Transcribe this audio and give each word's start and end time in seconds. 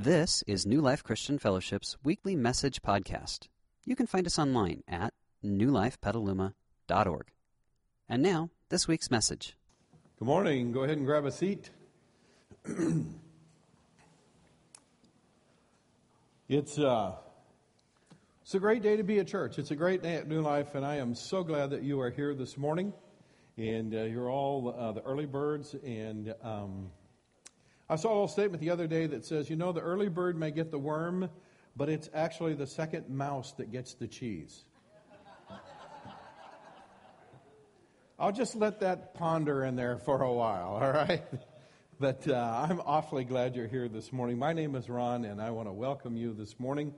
This 0.00 0.44
is 0.46 0.64
New 0.64 0.80
Life 0.80 1.02
Christian 1.02 1.40
Fellowship's 1.40 1.96
weekly 2.04 2.36
message 2.36 2.82
podcast. 2.82 3.48
You 3.84 3.96
can 3.96 4.06
find 4.06 4.28
us 4.28 4.38
online 4.38 4.84
at 4.86 5.12
newlifepetaluma.org. 5.44 7.26
And 8.08 8.22
now, 8.22 8.50
this 8.68 8.86
week's 8.86 9.10
message. 9.10 9.56
Good 10.20 10.26
morning. 10.26 10.70
Go 10.70 10.84
ahead 10.84 10.98
and 10.98 11.04
grab 11.04 11.24
a 11.24 11.32
seat. 11.32 11.70
it's, 16.48 16.78
uh, 16.78 17.16
it's 18.42 18.54
a 18.54 18.60
great 18.60 18.82
day 18.82 18.96
to 18.96 19.02
be 19.02 19.18
at 19.18 19.26
church. 19.26 19.58
It's 19.58 19.72
a 19.72 19.76
great 19.76 20.04
day 20.04 20.14
at 20.14 20.28
New 20.28 20.42
Life, 20.42 20.76
and 20.76 20.86
I 20.86 20.98
am 20.98 21.12
so 21.12 21.42
glad 21.42 21.70
that 21.70 21.82
you 21.82 22.00
are 22.00 22.10
here 22.10 22.36
this 22.36 22.56
morning. 22.56 22.92
And 23.56 23.92
uh, 23.92 24.02
you're 24.02 24.30
all 24.30 24.76
uh, 24.78 24.92
the 24.92 25.02
early 25.02 25.26
birds, 25.26 25.74
and 25.84 26.32
um, 26.44 26.88
I 27.90 27.96
saw 27.96 28.08
a 28.08 28.12
little 28.12 28.28
statement 28.28 28.60
the 28.60 28.68
other 28.68 28.86
day 28.86 29.06
that 29.06 29.24
says, 29.24 29.48
you 29.48 29.56
know, 29.56 29.72
the 29.72 29.80
early 29.80 30.10
bird 30.10 30.38
may 30.38 30.50
get 30.50 30.70
the 30.70 30.78
worm, 30.78 31.30
but 31.74 31.88
it's 31.88 32.10
actually 32.12 32.52
the 32.52 32.66
second 32.66 33.08
mouse 33.08 33.52
that 33.52 33.72
gets 33.72 33.94
the 33.94 34.06
cheese. 34.06 34.64
I'll 38.18 38.32
just 38.32 38.54
let 38.54 38.80
that 38.80 39.14
ponder 39.14 39.64
in 39.64 39.74
there 39.74 39.96
for 39.96 40.22
a 40.22 40.32
while, 40.32 40.78
all 40.82 40.92
right? 40.92 41.22
But 42.00 42.28
uh, 42.28 42.66
I'm 42.68 42.80
awfully 42.86 43.24
glad 43.24 43.56
you're 43.56 43.66
here 43.66 43.88
this 43.88 44.12
morning. 44.12 44.38
My 44.38 44.52
name 44.52 44.76
is 44.76 44.88
Ron, 44.88 45.24
and 45.24 45.42
I 45.42 45.50
want 45.50 45.66
to 45.66 45.72
welcome 45.72 46.16
you 46.16 46.32
this 46.32 46.60
morning. 46.60 46.94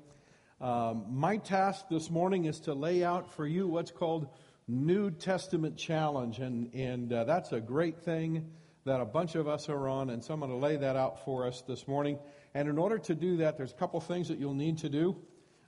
Um, 0.60 1.06
my 1.08 1.38
task 1.38 1.86
this 1.88 2.10
morning 2.10 2.44
is 2.44 2.60
to 2.60 2.74
lay 2.74 3.02
out 3.02 3.32
for 3.32 3.46
you 3.46 3.66
what's 3.66 3.90
called 3.90 4.28
New 4.68 5.10
Testament 5.10 5.78
Challenge, 5.78 6.38
and, 6.40 6.74
and 6.74 7.10
uh, 7.10 7.24
that's 7.24 7.52
a 7.52 7.60
great 7.60 8.02
thing 8.02 8.50
that 8.84 9.00
a 9.00 9.04
bunch 9.04 9.34
of 9.34 9.46
us 9.46 9.68
are 9.68 9.88
on, 9.88 10.10
and 10.10 10.24
so 10.24 10.34
I'm 10.34 10.40
going 10.40 10.50
to 10.50 10.56
lay 10.56 10.76
that 10.76 10.96
out 10.96 11.24
for 11.24 11.46
us 11.46 11.62
this 11.62 11.86
morning. 11.86 12.18
And 12.54 12.68
in 12.68 12.78
order 12.78 12.98
to 12.98 13.14
do 13.14 13.38
that, 13.38 13.56
there's 13.56 13.72
a 13.72 13.76
couple 13.76 14.00
things 14.00 14.28
that 14.28 14.38
you'll 14.38 14.54
need 14.54 14.78
to 14.78 14.88
do. 14.88 15.16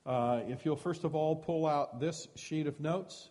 Uh, 0.04 0.40
if 0.48 0.64
you'll 0.64 0.76
first 0.76 1.04
of 1.04 1.14
all 1.14 1.36
pull 1.36 1.66
out 1.66 2.00
this 2.00 2.26
sheet 2.34 2.66
of 2.66 2.80
notes, 2.80 3.28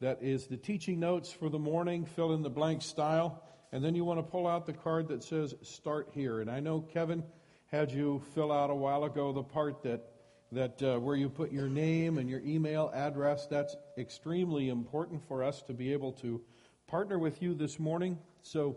that 0.00 0.18
is 0.22 0.46
the 0.46 0.56
teaching 0.56 1.00
notes 1.00 1.32
for 1.32 1.48
the 1.48 1.58
morning, 1.58 2.04
fill 2.04 2.34
in 2.34 2.42
the 2.42 2.50
blank 2.50 2.82
style, 2.82 3.42
and 3.72 3.84
then 3.84 3.94
you 3.94 4.04
want 4.04 4.18
to 4.18 4.22
pull 4.22 4.46
out 4.46 4.66
the 4.66 4.72
card 4.72 5.08
that 5.08 5.24
says 5.24 5.54
Start 5.62 6.10
Here. 6.12 6.40
And 6.40 6.50
I 6.50 6.60
know 6.60 6.80
Kevin 6.80 7.24
had 7.66 7.90
you 7.90 8.22
fill 8.34 8.52
out 8.52 8.70
a 8.70 8.74
while 8.74 9.04
ago 9.04 9.32
the 9.32 9.42
part 9.42 9.82
that 9.84 10.08
that 10.52 10.82
uh, 10.82 10.98
where 10.98 11.16
you 11.16 11.30
put 11.30 11.50
your 11.50 11.68
name 11.68 12.18
and 12.18 12.28
your 12.28 12.40
email 12.40 12.90
address. 12.94 13.46
That's 13.46 13.74
extremely 13.96 14.68
important 14.68 15.26
for 15.26 15.42
us 15.42 15.62
to 15.62 15.72
be 15.72 15.94
able 15.94 16.12
to 16.14 16.42
partner 16.86 17.18
with 17.18 17.40
you 17.40 17.54
this 17.54 17.78
morning. 17.78 18.18
So 18.42 18.76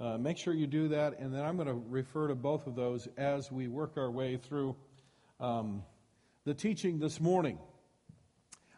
uh, 0.00 0.16
make 0.16 0.38
sure 0.38 0.54
you 0.54 0.66
do 0.66 0.88
that, 0.88 1.18
and 1.18 1.34
then 1.34 1.44
I'm 1.44 1.56
going 1.56 1.68
to 1.68 1.74
refer 1.74 2.28
to 2.28 2.34
both 2.34 2.66
of 2.66 2.74
those 2.74 3.06
as 3.18 3.52
we 3.52 3.68
work 3.68 3.98
our 3.98 4.10
way 4.10 4.38
through 4.38 4.74
um, 5.38 5.82
the 6.46 6.54
teaching 6.54 6.98
this 6.98 7.20
morning. 7.20 7.58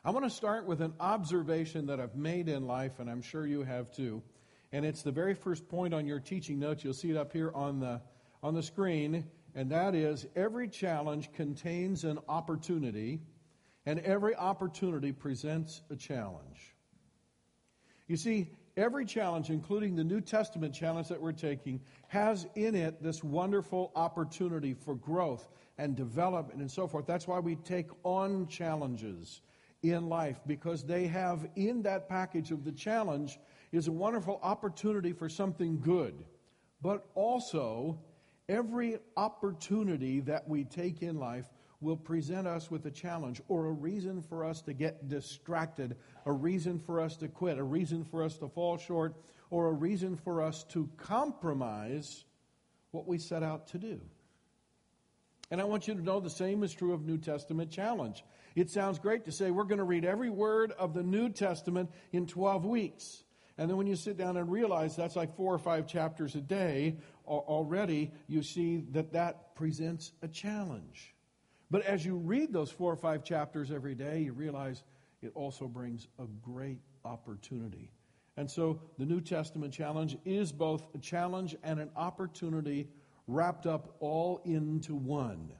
I 0.05 0.11
want 0.11 0.25
to 0.25 0.31
start 0.31 0.67
with 0.67 0.81
an 0.81 0.95
observation 0.99 1.87
that 1.87 2.01
I've 2.01 2.17
made 2.17 2.49
in 2.49 2.67
life, 2.67 2.99
and 2.99 3.09
I'm 3.09 3.23
sure 3.23 3.47
you 3.47 3.63
have 3.63 3.93
too. 3.93 4.21
And 4.73 4.85
it's 4.85 5.03
the 5.03 5.13
very 5.13 5.35
first 5.35 5.69
point 5.69 5.95
on 5.95 6.07
your 6.07 6.19
teaching 6.19 6.59
notes. 6.59 6.83
You'll 6.83 6.93
see 6.93 7.11
it 7.11 7.17
up 7.17 7.33
here 7.33 7.53
on 7.55 7.79
the, 7.79 8.01
on 8.43 8.55
the 8.55 8.63
screen, 8.63 9.25
and 9.55 9.71
that 9.71 9.95
is 9.95 10.27
every 10.35 10.67
challenge 10.67 11.33
contains 11.35 12.03
an 12.03 12.19
opportunity, 12.29 13.21
and 13.87 14.01
every 14.01 14.35
opportunity 14.35 15.13
presents 15.13 15.83
a 15.89 15.95
challenge. 15.95 16.75
You 18.09 18.17
see, 18.17 18.51
every 18.77 19.05
challenge, 19.05 19.51
including 19.51 19.95
the 19.97 20.05
New 20.05 20.21
Testament 20.21 20.75
challenge 20.75 21.09
that 21.09 21.21
we're 21.21 21.33
taking, 21.33 21.81
has 22.09 22.47
in 22.55 22.75
it 22.75 23.03
this 23.03 23.23
wonderful 23.23 23.93
opportunity 23.95 24.75
for 24.75 24.95
growth 24.95 25.49
and 25.79 25.97
development 25.97 26.61
and 26.61 26.71
so 26.71 26.87
forth. 26.87 27.07
That's 27.07 27.27
why 27.27 27.39
we 27.39 27.57
take 27.57 27.89
on 28.05 28.47
challenges 28.47 29.43
in 29.83 30.09
life, 30.09 30.41
because 30.47 30.85
they 30.85 31.07
have 31.09 31.49
in 31.57 31.83
that 31.83 32.09
package 32.09 32.53
of 32.53 32.65
the 32.65 32.73
challenge 32.73 33.39
is 33.73 33.89
a 33.89 33.93
wonderful 33.93 34.39
opportunity 34.43 35.13
for 35.13 35.29
something 35.29 35.81
good. 35.81 36.15
But 36.83 37.07
also, 37.15 37.99
every 38.49 38.99
opportunity 39.17 40.21
that 40.21 40.49
we 40.49 40.65
take 40.65 41.03
in 41.03 41.19
life 41.19 41.47
will 41.83 41.97
present 41.97 42.47
us 42.47 42.71
with 42.71 42.87
a 42.87 42.91
challenge 42.91 43.41
or 43.49 43.67
a 43.67 43.73
reason 43.73 44.23
for 44.23 44.45
us 44.45 44.63
to 44.63 44.73
get 44.73 45.09
distracted, 45.09 45.97
a 46.25 46.33
reason 46.33 46.79
for 46.79 47.01
us 47.01 47.17
to 47.17 47.29
quit, 47.29 47.59
a 47.59 47.65
reason 47.65 48.05
for 48.05 48.23
us 48.23 48.39
to 48.39 48.49
fall 48.49 48.79
short, 48.79 49.15
or 49.51 49.67
a 49.67 49.73
reason 49.73 50.17
for 50.17 50.41
us 50.41 50.65
to 50.65 50.89
compromise 50.97 52.25
what 52.93 53.07
we 53.07 53.19
set 53.19 53.43
out 53.43 53.67
to 53.69 53.79
do. 53.79 54.01
And 55.51 55.61
I 55.61 55.65
want 55.65 55.87
you 55.87 55.95
to 55.95 56.03
know 56.03 56.21
the 56.21 56.31
same 56.31 56.63
is 56.63 56.73
true 56.73 56.95
of 56.95 57.05
New 57.05 57.19
Testament 57.19 57.71
challenge. 57.71 58.25
It 58.55 58.71
sounds 58.71 58.99
great 58.99 59.27
to 59.27 59.33
say 59.33 59.51
we're 59.51 59.65
going 59.65 59.79
to 59.79 59.85
read 59.85 60.05
every 60.05 60.31
word 60.31 60.73
of 60.73 60.95
the 60.95 61.03
New 61.03 61.29
Testament 61.29 61.91
in 62.13 62.27
12 62.27 62.65
weeks. 62.65 63.25
And 63.59 63.69
then 63.69 63.77
when 63.77 63.87
you 63.87 63.97
sit 63.97 64.17
down 64.17 64.39
and 64.39 64.51
realize 64.51 64.97
that's 64.97 65.17
like 65.17 65.37
four 65.37 65.53
or 65.53 65.59
five 65.59 65.87
chapters 65.87 66.35
a 66.35 66.41
day, 66.41 66.97
already 67.27 68.13
you 68.29 68.43
see 68.43 68.85
that 68.93 69.13
that 69.13 69.55
presents 69.55 70.13
a 70.23 70.29
challenge. 70.29 71.15
But 71.73 71.87
as 71.87 72.05
you 72.05 72.17
read 72.17 72.53
those 72.53 72.71
four 72.71 72.93
or 72.93 72.97
five 72.97 73.25
chapters 73.25 73.71
every 73.73 73.95
day, 73.95 74.21
you 74.21 74.35
realize 74.35 74.83
it 75.23 75.33
also 75.35 75.67
brings 75.67 76.07
a 76.19 76.27
great 76.43 76.81
opportunity. 77.03 77.91
And 78.37 78.51
so 78.51 78.83
the 78.99 79.07
New 79.07 79.23
Testament 79.23 79.73
challenge 79.73 80.19
is 80.27 80.53
both 80.53 80.85
a 80.95 80.99
challenge 80.99 81.57
and 81.65 81.81
an 81.81 81.89
opportunity 81.97 82.89
wrapped 83.27 83.65
up 83.65 83.97
all 84.01 84.43
into 84.45 84.95
one. 84.95 85.51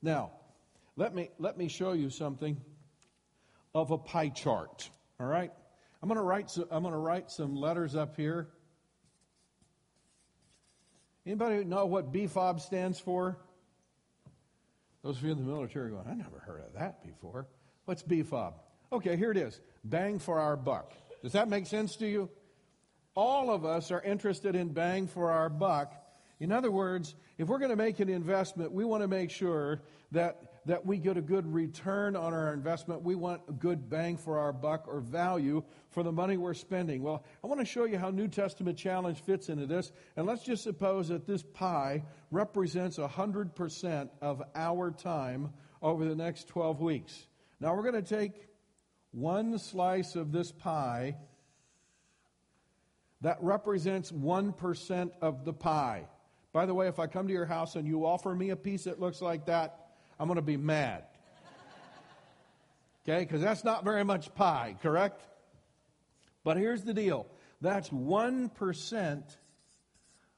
Now, 0.00 0.30
let 0.94 1.12
me, 1.12 1.28
let 1.40 1.58
me 1.58 1.66
show 1.66 1.90
you 1.90 2.08
something 2.08 2.56
of 3.74 3.90
a 3.90 3.98
pie 3.98 4.28
chart. 4.28 4.88
All 5.18 5.26
right? 5.26 5.50
I'm 6.00 6.08
going 6.08 6.18
to 6.18 6.24
write 6.24 6.52
some, 6.52 6.66
I'm 6.70 6.82
going 6.82 6.94
to 6.94 7.00
write 7.00 7.32
some 7.32 7.56
letters 7.56 7.96
up 7.96 8.14
here. 8.14 8.46
Anybody 11.26 11.64
know 11.64 11.86
what 11.86 12.12
BFOB 12.12 12.60
stands 12.60 13.00
for? 13.00 13.38
Those 15.02 15.18
of 15.18 15.24
you 15.24 15.32
in 15.32 15.38
the 15.38 15.44
military 15.44 15.90
going, 15.90 16.06
I 16.08 16.14
never 16.14 16.38
heard 16.40 16.60
of 16.60 16.72
that 16.74 17.02
before. 17.04 17.46
What's 17.84 18.02
BFOB? 18.02 18.54
Okay, 18.92 19.16
here 19.16 19.30
it 19.30 19.36
is. 19.36 19.60
Bang 19.84 20.18
for 20.18 20.40
our 20.40 20.56
buck. 20.56 20.92
Does 21.22 21.32
that 21.32 21.48
make 21.48 21.66
sense 21.66 21.96
to 21.96 22.06
you? 22.06 22.28
All 23.14 23.50
of 23.50 23.64
us 23.64 23.90
are 23.90 24.00
interested 24.02 24.54
in 24.54 24.68
bang 24.68 25.06
for 25.06 25.30
our 25.30 25.48
buck. 25.48 25.92
In 26.40 26.52
other 26.52 26.70
words, 26.70 27.14
if 27.36 27.48
we're 27.48 27.58
going 27.58 27.70
to 27.70 27.76
make 27.76 28.00
an 28.00 28.08
investment, 28.08 28.72
we 28.72 28.84
want 28.84 29.02
to 29.02 29.08
make 29.08 29.30
sure 29.30 29.80
that 30.12 30.47
that 30.68 30.84
we 30.84 30.98
get 30.98 31.16
a 31.16 31.22
good 31.22 31.50
return 31.50 32.14
on 32.14 32.34
our 32.34 32.52
investment. 32.52 33.02
We 33.02 33.14
want 33.14 33.40
a 33.48 33.52
good 33.52 33.88
bang 33.88 34.18
for 34.18 34.38
our 34.38 34.52
buck 34.52 34.84
or 34.86 35.00
value 35.00 35.64
for 35.88 36.02
the 36.02 36.12
money 36.12 36.36
we're 36.36 36.52
spending. 36.52 37.02
Well, 37.02 37.24
I 37.42 37.46
want 37.46 37.58
to 37.60 37.64
show 37.64 37.86
you 37.86 37.96
how 37.96 38.10
New 38.10 38.28
Testament 38.28 38.76
challenge 38.76 39.22
fits 39.22 39.48
into 39.48 39.64
this. 39.64 39.90
And 40.14 40.26
let's 40.26 40.44
just 40.44 40.62
suppose 40.62 41.08
that 41.08 41.26
this 41.26 41.42
pie 41.42 42.04
represents 42.30 42.98
100% 42.98 44.10
of 44.20 44.42
our 44.54 44.90
time 44.90 45.54
over 45.80 46.04
the 46.04 46.14
next 46.14 46.48
12 46.48 46.82
weeks. 46.82 47.26
Now 47.60 47.74
we're 47.74 47.90
going 47.90 48.04
to 48.04 48.16
take 48.16 48.34
one 49.12 49.58
slice 49.58 50.16
of 50.16 50.32
this 50.32 50.52
pie 50.52 51.16
that 53.22 53.38
represents 53.40 54.12
1% 54.12 55.10
of 55.22 55.46
the 55.46 55.54
pie. 55.54 56.08
By 56.52 56.66
the 56.66 56.74
way, 56.74 56.88
if 56.88 56.98
I 56.98 57.06
come 57.06 57.26
to 57.26 57.32
your 57.32 57.46
house 57.46 57.74
and 57.74 57.88
you 57.88 58.04
offer 58.04 58.34
me 58.34 58.50
a 58.50 58.56
piece 58.56 58.84
that 58.84 59.00
looks 59.00 59.22
like 59.22 59.46
that, 59.46 59.87
I'm 60.18 60.26
going 60.26 60.36
to 60.36 60.42
be 60.42 60.56
mad. 60.56 61.04
Okay, 63.08 63.24
because 63.24 63.40
that's 63.40 63.64
not 63.64 63.84
very 63.84 64.04
much 64.04 64.34
pie, 64.34 64.76
correct? 64.82 65.22
But 66.44 66.56
here's 66.56 66.82
the 66.82 66.94
deal 66.94 67.26
that's 67.60 67.88
1% 67.88 69.22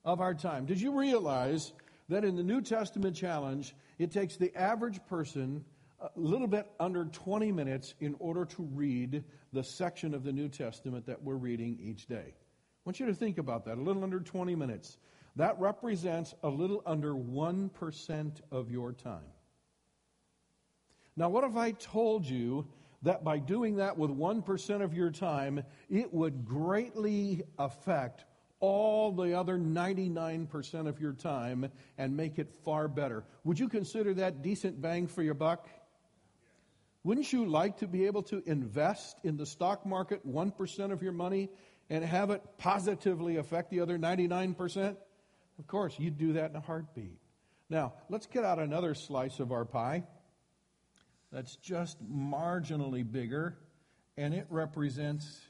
of 0.04 0.20
our 0.20 0.34
time. 0.34 0.66
Did 0.66 0.80
you 0.80 0.98
realize 0.98 1.72
that 2.08 2.24
in 2.24 2.36
the 2.36 2.42
New 2.42 2.60
Testament 2.60 3.16
challenge, 3.16 3.74
it 3.98 4.10
takes 4.10 4.36
the 4.36 4.54
average 4.56 5.00
person 5.09 5.65
a 6.00 6.09
little 6.16 6.47
bit 6.47 6.66
under 6.78 7.04
20 7.04 7.53
minutes 7.53 7.94
in 8.00 8.16
order 8.18 8.44
to 8.47 8.62
read 8.72 9.22
the 9.53 9.62
section 9.62 10.15
of 10.15 10.24
the 10.24 10.32
New 10.32 10.48
Testament 10.48 11.06
that 11.06 11.22
we're 11.22 11.34
reading 11.34 11.78
each 11.82 12.06
day? 12.06 12.34
I 12.34 12.82
want 12.84 12.98
you 12.98 13.06
to 13.06 13.15
think 13.15 13.38
about 13.38 13.65
that. 13.66 13.77
A 13.77 13.80
little 13.80 14.03
under 14.03 14.21
20 14.21 14.54
minutes. 14.54 14.97
That 15.36 15.59
represents 15.60 16.34
a 16.42 16.48
little 16.48 16.82
under 16.86 17.12
1% 17.12 18.41
of 18.50 18.71
your 18.71 18.92
time. 18.92 19.21
Now, 21.20 21.28
what 21.28 21.44
if 21.44 21.54
I 21.54 21.72
told 21.72 22.24
you 22.24 22.66
that 23.02 23.22
by 23.22 23.40
doing 23.40 23.76
that 23.76 23.98
with 23.98 24.10
1% 24.10 24.82
of 24.82 24.94
your 24.94 25.10
time, 25.10 25.62
it 25.90 26.14
would 26.14 26.46
greatly 26.46 27.42
affect 27.58 28.24
all 28.58 29.12
the 29.12 29.38
other 29.38 29.58
99% 29.58 30.88
of 30.88 30.98
your 30.98 31.12
time 31.12 31.70
and 31.98 32.16
make 32.16 32.38
it 32.38 32.48
far 32.64 32.88
better? 32.88 33.22
Would 33.44 33.58
you 33.58 33.68
consider 33.68 34.14
that 34.14 34.40
decent 34.40 34.80
bang 34.80 35.06
for 35.06 35.22
your 35.22 35.34
buck? 35.34 35.68
Wouldn't 37.04 37.30
you 37.34 37.44
like 37.44 37.76
to 37.80 37.86
be 37.86 38.06
able 38.06 38.22
to 38.22 38.42
invest 38.46 39.18
in 39.22 39.36
the 39.36 39.44
stock 39.44 39.84
market 39.84 40.26
1% 40.26 40.90
of 40.90 41.02
your 41.02 41.12
money 41.12 41.50
and 41.90 42.02
have 42.02 42.30
it 42.30 42.42
positively 42.56 43.36
affect 43.36 43.68
the 43.68 43.80
other 43.80 43.98
99%? 43.98 44.96
Of 45.58 45.66
course, 45.66 45.98
you'd 45.98 46.16
do 46.16 46.32
that 46.32 46.48
in 46.48 46.56
a 46.56 46.60
heartbeat. 46.60 47.18
Now, 47.68 47.92
let's 48.08 48.24
get 48.24 48.42
out 48.42 48.58
another 48.58 48.94
slice 48.94 49.38
of 49.38 49.52
our 49.52 49.66
pie 49.66 50.04
that's 51.32 51.56
just 51.56 52.03
marginally 52.10 53.10
bigger, 53.10 53.56
and 54.16 54.34
it 54.34 54.47
represents 54.50 55.41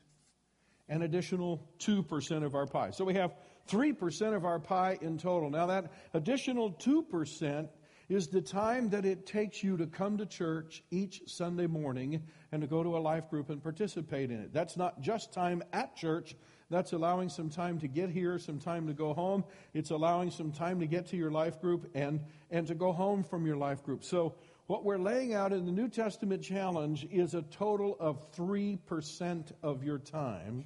an 0.89 1.03
additional 1.03 1.67
2% 1.79 2.45
of 2.45 2.55
our 2.55 2.67
pie. 2.67 2.91
So 2.91 3.05
we 3.05 3.15
have 3.15 3.35
3% 3.69 4.35
of 4.35 4.45
our 4.45 4.59
pie 4.59 4.99
in 5.01 5.17
total. 5.17 5.49
Now, 5.49 5.67
that 5.67 5.93
additional 6.15 6.73
2% 6.73 7.69
is 8.09 8.27
the 8.27 8.41
time 8.41 8.91
that 8.91 9.07
it 9.07 9.25
takes 9.25 9.63
you 9.63 9.77
to 9.77 9.87
come 9.87 10.19
to 10.19 10.27
church 10.27 10.83
each 10.91 11.23
Sunday 11.27 11.69
morning 11.69 12.21
and 12.51 12.61
to 12.61 12.67
go 12.67 12.83
to 12.83 12.97
a 12.97 12.99
life 12.99 13.31
group 13.31 13.51
and 13.51 13.63
participate 13.63 14.33
in 14.33 14.41
it. 14.41 14.53
That's 14.53 14.77
not 14.77 15.01
just 15.01 15.33
time 15.33 15.63
at 15.73 15.95
church, 15.95 16.35
that's 16.71 16.93
allowing 16.93 17.29
some 17.29 17.49
time 17.51 17.79
to 17.81 17.89
get 17.89 18.11
here, 18.11 18.39
some 18.39 18.59
time 18.59 18.87
to 18.89 18.93
go 18.93 19.15
home. 19.15 19.45
It's 19.75 19.91
allowing 19.91 20.31
some 20.31 20.51
time 20.51 20.81
to 20.81 20.87
get 20.87 21.07
to 21.09 21.17
your 21.17 21.31
life 21.31 21.61
group 21.61 21.89
and, 21.95 22.21
and 22.51 22.67
to 22.67 22.75
go 22.75 22.93
home 22.93 23.23
from 23.23 23.47
your 23.47 23.57
life 23.57 23.83
group. 23.85 24.05
So, 24.05 24.35
what 24.71 24.85
we're 24.85 24.99
laying 24.99 25.35
out 25.35 25.53
in 25.53 25.67
the 25.67 25.73
New 25.73 25.89
Testament 25.89 26.45
challenge 26.45 27.05
is 27.11 27.35
a 27.35 27.43
total 27.43 27.97
of 27.99 28.33
3% 28.37 29.53
of 29.65 29.83
your 29.83 29.99
time 29.99 30.65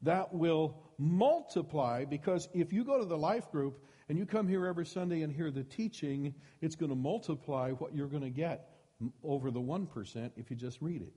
that 0.00 0.32
will 0.32 0.80
multiply 0.96 2.06
because 2.06 2.48
if 2.54 2.72
you 2.72 2.84
go 2.84 2.98
to 2.98 3.04
the 3.04 3.18
life 3.18 3.50
group 3.52 3.84
and 4.08 4.16
you 4.16 4.24
come 4.24 4.48
here 4.48 4.64
every 4.64 4.86
Sunday 4.86 5.20
and 5.20 5.30
hear 5.30 5.50
the 5.50 5.62
teaching, 5.62 6.34
it's 6.62 6.74
going 6.74 6.88
to 6.88 6.96
multiply 6.96 7.70
what 7.72 7.94
you're 7.94 8.06
going 8.06 8.22
to 8.22 8.30
get 8.30 8.70
over 9.22 9.50
the 9.50 9.60
1% 9.60 10.30
if 10.38 10.48
you 10.50 10.56
just 10.56 10.80
read 10.80 11.02
it. 11.02 11.12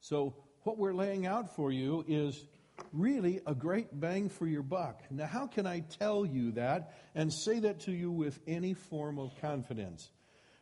So, 0.00 0.36
what 0.64 0.76
we're 0.76 0.92
laying 0.92 1.24
out 1.24 1.56
for 1.56 1.72
you 1.72 2.04
is 2.06 2.44
really 2.92 3.40
a 3.46 3.54
great 3.54 3.98
bang 3.98 4.28
for 4.28 4.46
your 4.46 4.62
buck. 4.62 5.00
Now, 5.10 5.24
how 5.24 5.46
can 5.46 5.66
I 5.66 5.80
tell 5.80 6.26
you 6.26 6.52
that 6.52 6.92
and 7.14 7.32
say 7.32 7.60
that 7.60 7.80
to 7.86 7.92
you 7.92 8.10
with 8.10 8.38
any 8.46 8.74
form 8.74 9.18
of 9.18 9.30
confidence? 9.40 10.10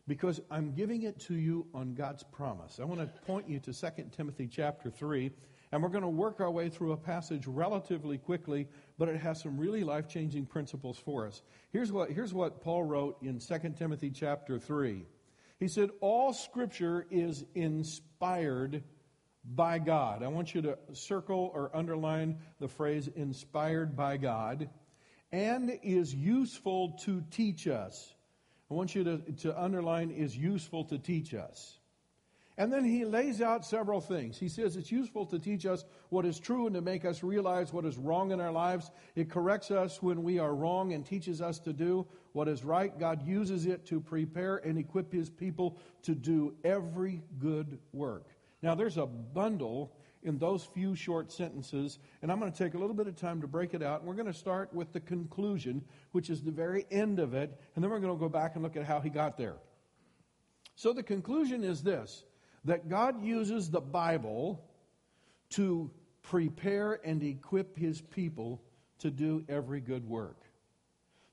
Because 0.06 0.40
I'm 0.50 0.72
giving 0.72 1.02
it 1.02 1.18
to 1.20 1.34
you 1.34 1.66
on 1.72 1.94
God's 1.94 2.22
promise. 2.22 2.78
I 2.80 2.84
want 2.84 3.00
to 3.00 3.06
point 3.22 3.48
you 3.48 3.58
to 3.60 3.72
2 3.72 3.88
Timothy 4.12 4.46
chapter 4.46 4.90
3 4.90 5.30
and 5.74 5.82
we're 5.82 5.88
going 5.88 6.02
to 6.02 6.08
work 6.08 6.38
our 6.38 6.52
way 6.52 6.68
through 6.68 6.92
a 6.92 6.96
passage 6.96 7.48
relatively 7.48 8.16
quickly, 8.16 8.68
but 8.96 9.08
it 9.08 9.16
has 9.16 9.42
some 9.42 9.58
really 9.58 9.82
life 9.82 10.06
changing 10.06 10.46
principles 10.46 10.96
for 10.96 11.26
us. 11.26 11.42
Here's 11.72 11.90
what, 11.90 12.12
here's 12.12 12.32
what 12.32 12.60
Paul 12.60 12.84
wrote 12.84 13.16
in 13.22 13.40
2 13.40 13.74
Timothy 13.76 14.12
chapter 14.12 14.56
3. 14.56 15.04
He 15.58 15.66
said, 15.66 15.90
All 16.00 16.32
scripture 16.32 17.08
is 17.10 17.44
inspired 17.56 18.84
by 19.44 19.80
God. 19.80 20.22
I 20.22 20.28
want 20.28 20.54
you 20.54 20.62
to 20.62 20.78
circle 20.92 21.50
or 21.52 21.74
underline 21.74 22.38
the 22.60 22.68
phrase 22.68 23.08
inspired 23.08 23.96
by 23.96 24.16
God 24.16 24.70
and 25.32 25.76
is 25.82 26.14
useful 26.14 26.90
to 27.04 27.20
teach 27.32 27.66
us. 27.66 28.13
I 28.74 28.76
want 28.76 28.96
you 28.96 29.04
to, 29.04 29.18
to 29.42 29.62
underline 29.62 30.10
is 30.10 30.36
useful 30.36 30.82
to 30.86 30.98
teach 30.98 31.32
us. 31.32 31.78
And 32.58 32.72
then 32.72 32.84
he 32.84 33.04
lays 33.04 33.40
out 33.40 33.64
several 33.64 34.00
things. 34.00 34.36
He 34.36 34.48
says 34.48 34.74
it's 34.74 34.90
useful 34.90 35.26
to 35.26 35.38
teach 35.38 35.64
us 35.64 35.84
what 36.08 36.26
is 36.26 36.40
true 36.40 36.66
and 36.66 36.74
to 36.74 36.80
make 36.80 37.04
us 37.04 37.22
realize 37.22 37.72
what 37.72 37.84
is 37.84 37.96
wrong 37.96 38.32
in 38.32 38.40
our 38.40 38.50
lives. 38.50 38.90
It 39.14 39.30
corrects 39.30 39.70
us 39.70 40.02
when 40.02 40.24
we 40.24 40.40
are 40.40 40.52
wrong 40.52 40.92
and 40.92 41.06
teaches 41.06 41.40
us 41.40 41.60
to 41.60 41.72
do 41.72 42.04
what 42.32 42.48
is 42.48 42.64
right. 42.64 42.98
God 42.98 43.24
uses 43.24 43.66
it 43.66 43.86
to 43.86 44.00
prepare 44.00 44.56
and 44.56 44.76
equip 44.76 45.12
his 45.12 45.30
people 45.30 45.78
to 46.02 46.16
do 46.16 46.56
every 46.64 47.22
good 47.38 47.78
work. 47.92 48.26
Now, 48.60 48.74
there's 48.74 48.96
a 48.96 49.06
bundle 49.06 49.92
in 50.24 50.38
those 50.38 50.64
few 50.64 50.94
short 50.94 51.30
sentences, 51.30 51.98
and 52.22 52.32
I'm 52.32 52.40
going 52.40 52.50
to 52.50 52.58
take 52.58 52.74
a 52.74 52.78
little 52.78 52.96
bit 52.96 53.06
of 53.06 53.16
time 53.16 53.40
to 53.42 53.46
break 53.46 53.74
it 53.74 53.82
out. 53.82 54.00
And 54.00 54.08
we're 54.08 54.14
going 54.14 54.32
to 54.32 54.38
start 54.38 54.72
with 54.74 54.92
the 54.92 55.00
conclusion, 55.00 55.82
which 56.12 56.30
is 56.30 56.42
the 56.42 56.50
very 56.50 56.86
end 56.90 57.18
of 57.18 57.34
it, 57.34 57.58
and 57.74 57.82
then 57.82 57.90
we're 57.90 58.00
going 58.00 58.14
to 58.14 58.18
go 58.18 58.28
back 58.28 58.54
and 58.54 58.62
look 58.62 58.76
at 58.76 58.84
how 58.84 59.00
he 59.00 59.10
got 59.10 59.36
there. 59.36 59.56
So 60.76 60.92
the 60.92 61.02
conclusion 61.02 61.62
is 61.62 61.82
this 61.82 62.24
that 62.64 62.88
God 62.88 63.22
uses 63.22 63.70
the 63.70 63.80
Bible 63.80 64.64
to 65.50 65.90
prepare 66.22 66.98
and 67.04 67.22
equip 67.22 67.76
his 67.76 68.00
people 68.00 68.62
to 69.00 69.10
do 69.10 69.44
every 69.48 69.80
good 69.80 70.08
work. 70.08 70.38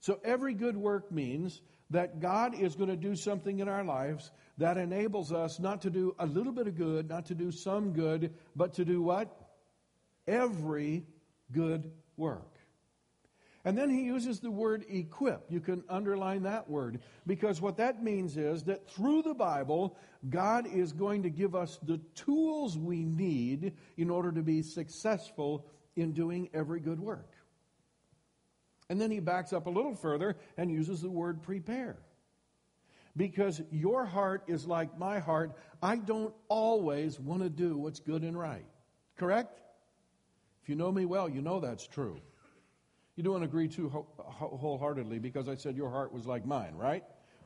So, 0.01 0.19
every 0.23 0.53
good 0.53 0.75
work 0.75 1.11
means 1.11 1.61
that 1.91 2.19
God 2.19 2.55
is 2.55 2.75
going 2.75 2.89
to 2.89 2.95
do 2.95 3.15
something 3.15 3.59
in 3.59 3.69
our 3.69 3.83
lives 3.83 4.31
that 4.61 4.77
enables 4.77 5.31
us 5.31 5.59
not 5.59 5.81
to 5.81 5.89
do 5.89 6.15
a 6.19 6.25
little 6.25 6.53
bit 6.53 6.67
of 6.67 6.77
good, 6.77 7.09
not 7.09 7.25
to 7.25 7.33
do 7.33 7.51
some 7.51 7.93
good, 7.93 8.31
but 8.55 8.75
to 8.75 8.85
do 8.85 9.01
what? 9.01 9.35
Every 10.27 11.03
good 11.51 11.91
work. 12.15 12.59
And 13.65 13.75
then 13.75 13.89
he 13.89 14.03
uses 14.03 14.39
the 14.39 14.51
word 14.51 14.85
equip. 14.87 15.51
You 15.51 15.61
can 15.61 15.83
underline 15.89 16.43
that 16.43 16.69
word 16.69 16.99
because 17.25 17.59
what 17.59 17.77
that 17.77 18.03
means 18.03 18.37
is 18.37 18.63
that 18.63 18.87
through 18.87 19.23
the 19.23 19.33
Bible, 19.33 19.97
God 20.29 20.67
is 20.67 20.93
going 20.93 21.23
to 21.23 21.31
give 21.31 21.55
us 21.55 21.79
the 21.81 21.99
tools 22.13 22.77
we 22.77 23.03
need 23.03 23.73
in 23.97 24.11
order 24.11 24.31
to 24.31 24.43
be 24.43 24.61
successful 24.61 25.65
in 25.95 26.13
doing 26.13 26.49
every 26.53 26.79
good 26.79 26.99
work. 26.99 27.33
And 28.89 29.01
then 29.01 29.09
he 29.09 29.19
backs 29.19 29.53
up 29.53 29.65
a 29.65 29.71
little 29.71 29.95
further 29.95 30.37
and 30.55 30.71
uses 30.71 31.01
the 31.01 31.09
word 31.09 31.41
prepare. 31.41 31.97
Because 33.17 33.61
your 33.71 34.05
heart 34.05 34.43
is 34.47 34.65
like 34.65 34.97
my 34.97 35.19
heart. 35.19 35.51
I 35.81 35.97
don't 35.97 36.33
always 36.47 37.19
want 37.19 37.43
to 37.43 37.49
do 37.49 37.77
what's 37.77 37.99
good 37.99 38.23
and 38.23 38.37
right. 38.37 38.65
Correct? 39.17 39.61
If 40.63 40.69
you 40.69 40.75
know 40.75 40.91
me 40.91 41.05
well, 41.05 41.27
you 41.27 41.41
know 41.41 41.59
that's 41.59 41.85
true. 41.87 42.17
You 43.15 43.23
don't 43.23 43.43
agree 43.43 43.67
too 43.67 43.89
wholeheartedly 43.89 45.19
because 45.19 45.49
I 45.49 45.55
said 45.55 45.75
your 45.75 45.89
heart 45.89 46.13
was 46.13 46.25
like 46.25 46.45
mine, 46.45 46.75
right? 46.75 47.03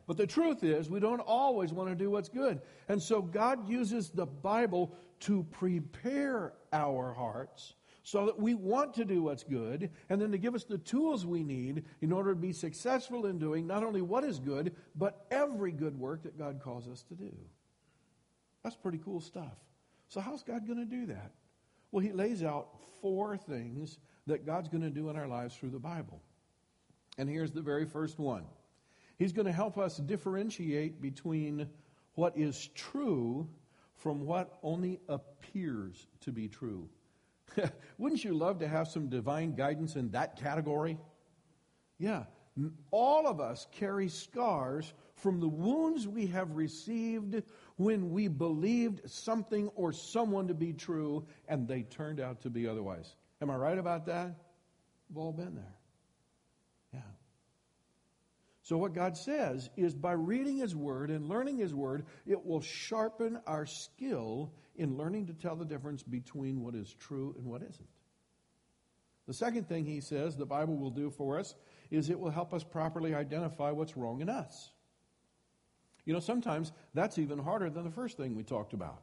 But 0.07 0.17
the 0.17 0.27
truth 0.27 0.63
is, 0.63 0.89
we 0.89 0.99
don't 0.99 1.19
always 1.19 1.73
want 1.73 1.89
to 1.89 1.95
do 1.95 2.11
what's 2.11 2.29
good. 2.29 2.61
And 2.87 3.01
so 3.01 3.21
God 3.21 3.67
uses 3.67 4.11
the 4.11 4.27
Bible 4.27 4.95
to 5.21 5.43
prepare 5.51 6.53
our 6.71 7.13
hearts 7.13 7.73
so 8.05 8.27
that 8.27 8.39
we 8.39 8.53
want 8.53 8.93
to 8.93 9.03
do 9.03 9.23
what's 9.23 9.43
good 9.43 9.89
and 10.09 10.21
then 10.21 10.31
to 10.31 10.37
give 10.37 10.53
us 10.53 10.63
the 10.63 10.77
tools 10.77 11.25
we 11.25 11.41
need 11.41 11.83
in 12.01 12.11
order 12.11 12.35
to 12.35 12.39
be 12.39 12.53
successful 12.53 13.25
in 13.25 13.39
doing 13.39 13.65
not 13.65 13.83
only 13.83 14.03
what 14.03 14.23
is 14.23 14.37
good, 14.37 14.75
but 14.95 15.25
every 15.31 15.71
good 15.71 15.99
work 15.99 16.21
that 16.21 16.37
God 16.37 16.61
calls 16.63 16.87
us 16.87 17.01
to 17.09 17.15
do. 17.15 17.35
That's 18.63 18.75
pretty 18.75 18.99
cool 19.03 19.21
stuff. 19.21 19.57
So, 20.07 20.21
how's 20.21 20.43
God 20.43 20.67
going 20.67 20.77
to 20.77 20.85
do 20.85 21.07
that? 21.07 21.31
Well, 21.91 22.03
He 22.03 22.11
lays 22.11 22.43
out 22.43 22.67
four 23.01 23.37
things 23.37 23.97
that 24.27 24.45
God's 24.45 24.69
going 24.69 24.83
to 24.83 24.91
do 24.91 25.09
in 25.09 25.15
our 25.15 25.27
lives 25.27 25.55
through 25.55 25.71
the 25.71 25.79
Bible. 25.79 26.21
And 27.17 27.27
here's 27.27 27.51
the 27.51 27.63
very 27.63 27.87
first 27.87 28.19
one 28.19 28.45
He's 29.17 29.33
going 29.33 29.47
to 29.47 29.51
help 29.51 29.79
us 29.79 29.97
differentiate 29.97 31.01
between 31.01 31.67
what 32.13 32.37
is 32.37 32.69
true 32.75 33.49
from 33.95 34.27
what 34.27 34.59
only 34.61 34.99
appears 35.09 36.05
to 36.21 36.31
be 36.31 36.47
true. 36.47 36.87
Wouldn't 37.97 38.23
you 38.23 38.33
love 38.33 38.59
to 38.59 38.67
have 38.67 38.87
some 38.87 39.09
divine 39.09 39.55
guidance 39.55 39.95
in 39.95 40.11
that 40.11 40.37
category? 40.37 40.97
Yeah. 41.97 42.23
All 42.91 43.27
of 43.27 43.39
us 43.39 43.67
carry 43.71 44.09
scars 44.09 44.93
from 45.15 45.39
the 45.39 45.47
wounds 45.47 46.07
we 46.07 46.27
have 46.27 46.55
received 46.55 47.43
when 47.77 48.11
we 48.11 48.27
believed 48.27 49.09
something 49.09 49.69
or 49.75 49.91
someone 49.91 50.47
to 50.47 50.53
be 50.53 50.73
true 50.73 51.25
and 51.47 51.67
they 51.67 51.83
turned 51.83 52.19
out 52.19 52.41
to 52.41 52.49
be 52.49 52.67
otherwise. 52.67 53.15
Am 53.41 53.49
I 53.49 53.55
right 53.55 53.77
about 53.77 54.05
that? 54.05 54.35
We've 55.09 55.17
all 55.17 55.33
been 55.33 55.55
there. 55.55 55.75
Yeah. 56.93 56.99
So, 58.63 58.77
what 58.77 58.93
God 58.93 59.17
says 59.17 59.69
is 59.75 59.93
by 59.93 60.13
reading 60.13 60.57
His 60.57 60.75
Word 60.75 61.11
and 61.11 61.27
learning 61.27 61.57
His 61.57 61.73
Word, 61.73 62.05
it 62.25 62.45
will 62.45 62.61
sharpen 62.61 63.39
our 63.45 63.65
skill 63.65 64.51
in 64.77 64.97
learning 64.97 65.27
to 65.27 65.33
tell 65.33 65.55
the 65.55 65.65
difference 65.65 66.03
between 66.03 66.61
what 66.61 66.75
is 66.75 66.93
true 66.93 67.33
and 67.37 67.45
what 67.45 67.61
isn't. 67.61 67.87
The 69.27 69.33
second 69.33 69.67
thing 69.67 69.85
He 69.85 70.01
says 70.01 70.35
the 70.35 70.45
Bible 70.45 70.77
will 70.77 70.91
do 70.91 71.09
for 71.09 71.39
us 71.39 71.55
is 71.91 72.09
it 72.09 72.19
will 72.19 72.29
help 72.29 72.53
us 72.53 72.63
properly 72.63 73.15
identify 73.15 73.71
what's 73.71 73.97
wrong 73.97 74.21
in 74.21 74.29
us. 74.29 74.71
You 76.05 76.13
know, 76.13 76.19
sometimes 76.19 76.71
that's 76.93 77.17
even 77.17 77.39
harder 77.39 77.69
than 77.69 77.83
the 77.83 77.91
first 77.91 78.17
thing 78.17 78.35
we 78.35 78.43
talked 78.43 78.73
about. 78.73 79.01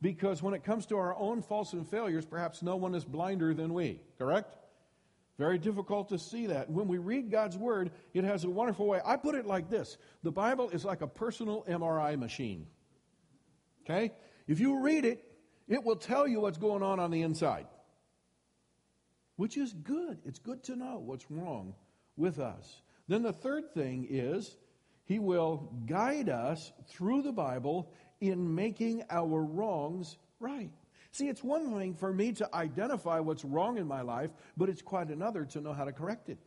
Because 0.00 0.42
when 0.42 0.54
it 0.54 0.64
comes 0.64 0.86
to 0.86 0.96
our 0.96 1.16
own 1.16 1.42
faults 1.42 1.72
and 1.72 1.86
failures, 1.86 2.26
perhaps 2.26 2.62
no 2.62 2.76
one 2.76 2.94
is 2.94 3.04
blinder 3.04 3.54
than 3.54 3.72
we, 3.72 4.00
correct? 4.18 4.56
Very 5.38 5.58
difficult 5.58 6.08
to 6.10 6.18
see 6.18 6.46
that. 6.46 6.70
When 6.70 6.86
we 6.86 6.98
read 6.98 7.30
God's 7.30 7.56
Word, 7.56 7.90
it 8.12 8.24
has 8.24 8.44
a 8.44 8.50
wonderful 8.50 8.86
way. 8.86 9.00
I 9.04 9.16
put 9.16 9.34
it 9.34 9.46
like 9.46 9.68
this 9.68 9.98
the 10.22 10.32
Bible 10.32 10.70
is 10.70 10.84
like 10.84 11.02
a 11.02 11.06
personal 11.06 11.64
MRI 11.68 12.18
machine. 12.18 12.66
Okay? 13.84 14.12
If 14.46 14.60
you 14.60 14.80
read 14.80 15.04
it, 15.04 15.24
it 15.68 15.82
will 15.82 15.96
tell 15.96 16.26
you 16.26 16.40
what's 16.40 16.58
going 16.58 16.82
on 16.82 16.98
on 16.98 17.10
the 17.10 17.22
inside, 17.22 17.66
which 19.36 19.56
is 19.56 19.72
good. 19.72 20.18
It's 20.24 20.38
good 20.38 20.62
to 20.64 20.76
know 20.76 20.98
what's 20.98 21.30
wrong 21.30 21.74
with 22.16 22.38
us. 22.38 22.82
Then 23.08 23.22
the 23.22 23.32
third 23.32 23.72
thing 23.72 24.06
is, 24.08 24.56
He 25.04 25.18
will 25.18 25.72
guide 25.86 26.28
us 26.28 26.72
through 26.88 27.22
the 27.22 27.32
Bible 27.32 27.90
in 28.20 28.54
making 28.54 29.04
our 29.10 29.42
wrongs 29.42 30.16
right. 30.40 30.70
See, 31.10 31.28
it's 31.28 31.44
one 31.44 31.74
thing 31.74 31.94
for 31.94 32.12
me 32.12 32.32
to 32.32 32.54
identify 32.54 33.20
what's 33.20 33.44
wrong 33.44 33.76
in 33.76 33.86
my 33.86 34.00
life, 34.00 34.30
but 34.56 34.68
it's 34.68 34.80
quite 34.80 35.08
another 35.08 35.44
to 35.46 35.60
know 35.60 35.72
how 35.72 35.84
to 35.84 35.92
correct 35.92 36.30
it. 36.30 36.38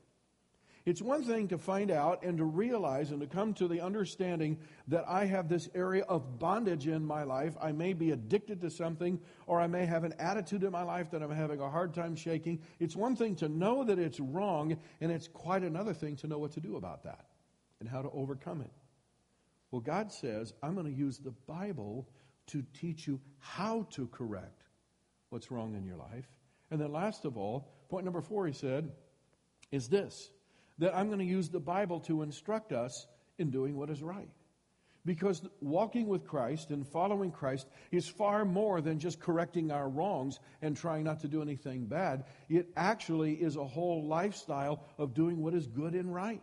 It's 0.86 1.02
one 1.02 1.24
thing 1.24 1.48
to 1.48 1.58
find 1.58 1.90
out 1.90 2.22
and 2.24 2.38
to 2.38 2.44
realize 2.44 3.10
and 3.10 3.20
to 3.22 3.26
come 3.26 3.56
to 3.56 3.68
the 3.68 3.82
understanding 3.82 4.60
that 4.88 5.04
I 5.08 5.26
have 5.26 5.50
this 5.50 5.68
area 5.74 6.04
of 6.04 6.38
bondage 6.38 6.88
in 6.88 7.04
my 7.04 7.24
life. 7.24 7.56
I 7.60 7.72
may 7.72 7.94
be 7.94 8.12
addicted 8.12 8.62
to 8.62 8.70
something, 8.70 9.20
or 9.48 9.60
I 9.60 9.66
may 9.66 9.88
have 9.88 10.04
an 10.04 10.14
attitude 10.20 10.64
in 10.64 10.72
my 10.72 10.84
life 10.84 11.10
that 11.10 11.24
I'm 11.24 11.32
having 11.32 11.60
a 11.60 11.72
hard 11.72 11.96
time 11.96 12.16
shaking. 12.16 12.62
It's 12.80 12.96
one 12.96 13.16
thing 13.16 13.36
to 13.38 13.50
know 13.50 13.84
that 13.84 13.98
it's 13.98 14.20
wrong, 14.20 14.78
and 15.02 15.12
it's 15.12 15.28
quite 15.28 15.64
another 15.64 15.94
thing 15.94 16.18
to 16.18 16.28
know 16.28 16.38
what 16.38 16.52
to 16.52 16.60
do 16.60 16.76
about 16.76 17.04
that 17.06 17.26
and 17.80 17.90
how 17.90 18.04
to 18.04 18.12
overcome 18.12 18.62
it. 18.62 18.72
Well, 19.72 19.82
God 19.82 20.12
says, 20.12 20.54
I'm 20.62 20.76
going 20.76 20.86
to 20.86 20.94
use 20.94 21.18
the 21.18 21.34
Bible 21.48 22.08
to 22.48 22.64
teach 22.80 23.08
you 23.08 23.20
how 23.40 23.88
to 23.94 24.06
correct 24.08 24.62
what's 25.30 25.50
wrong 25.50 25.74
in 25.74 25.84
your 25.84 25.98
life. 25.98 26.28
And 26.70 26.80
then, 26.80 26.92
last 26.92 27.26
of 27.26 27.38
all, 27.38 27.74
point 27.90 28.06
number 28.06 28.22
four, 28.22 28.46
he 28.46 28.54
said, 28.54 28.92
is 29.72 29.88
this 29.90 30.30
that 30.80 30.96
I'm 30.96 31.08
going 31.08 31.20
to 31.20 31.26
use 31.26 31.50
the 31.50 31.60
Bible 31.60 32.00
to 32.02 32.22
instruct 32.22 32.72
us 32.72 33.08
in 33.38 33.50
doing 33.50 33.76
what 33.76 33.90
is 33.90 34.02
right. 34.02 34.30
Because 35.06 35.42
walking 35.62 36.08
with 36.08 36.26
Christ 36.26 36.72
and 36.72 36.88
following 36.88 37.32
Christ 37.32 37.68
is 37.92 38.08
far 38.08 38.44
more 38.44 38.82
than 38.82 38.98
just 38.98 39.20
correcting 39.20 39.72
our 39.72 39.88
wrongs 39.88 40.40
and 40.64 40.76
trying 40.76 41.04
not 41.04 41.22
to 41.22 41.28
do 41.28 41.44
anything 41.44 41.86
bad. 41.86 42.26
It 42.50 42.70
actually 42.76 43.34
is 43.34 43.56
a 43.56 43.64
whole 43.64 44.08
lifestyle 44.08 44.84
of 44.98 45.14
doing 45.14 45.44
what 45.44 45.54
is 45.54 45.68
good 45.68 45.94
and 45.94 46.14
right. 46.14 46.42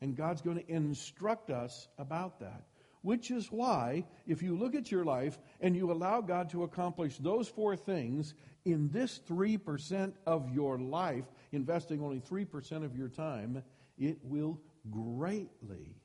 And 0.00 0.16
God's 0.16 0.42
going 0.42 0.58
to 0.58 0.70
instruct 0.70 1.50
us 1.50 1.86
about 1.96 2.40
that. 2.40 2.64
Which 3.02 3.30
is 3.30 3.52
why, 3.52 4.04
if 4.26 4.42
you 4.42 4.56
look 4.56 4.74
at 4.74 4.90
your 4.90 5.04
life 5.04 5.38
and 5.60 5.76
you 5.76 5.92
allow 5.92 6.20
God 6.20 6.50
to 6.50 6.64
accomplish 6.64 7.16
those 7.18 7.46
four 7.46 7.76
things 7.76 8.34
in 8.64 8.88
this 8.88 9.20
3% 9.28 10.12
of 10.26 10.52
your 10.52 10.76
life, 10.80 11.24
investing 11.52 12.02
only 12.02 12.20
3% 12.20 12.84
of 12.84 12.96
your 12.96 13.08
time, 13.08 13.62
it 13.98 14.18
will 14.22 14.60
greatly 14.90 15.96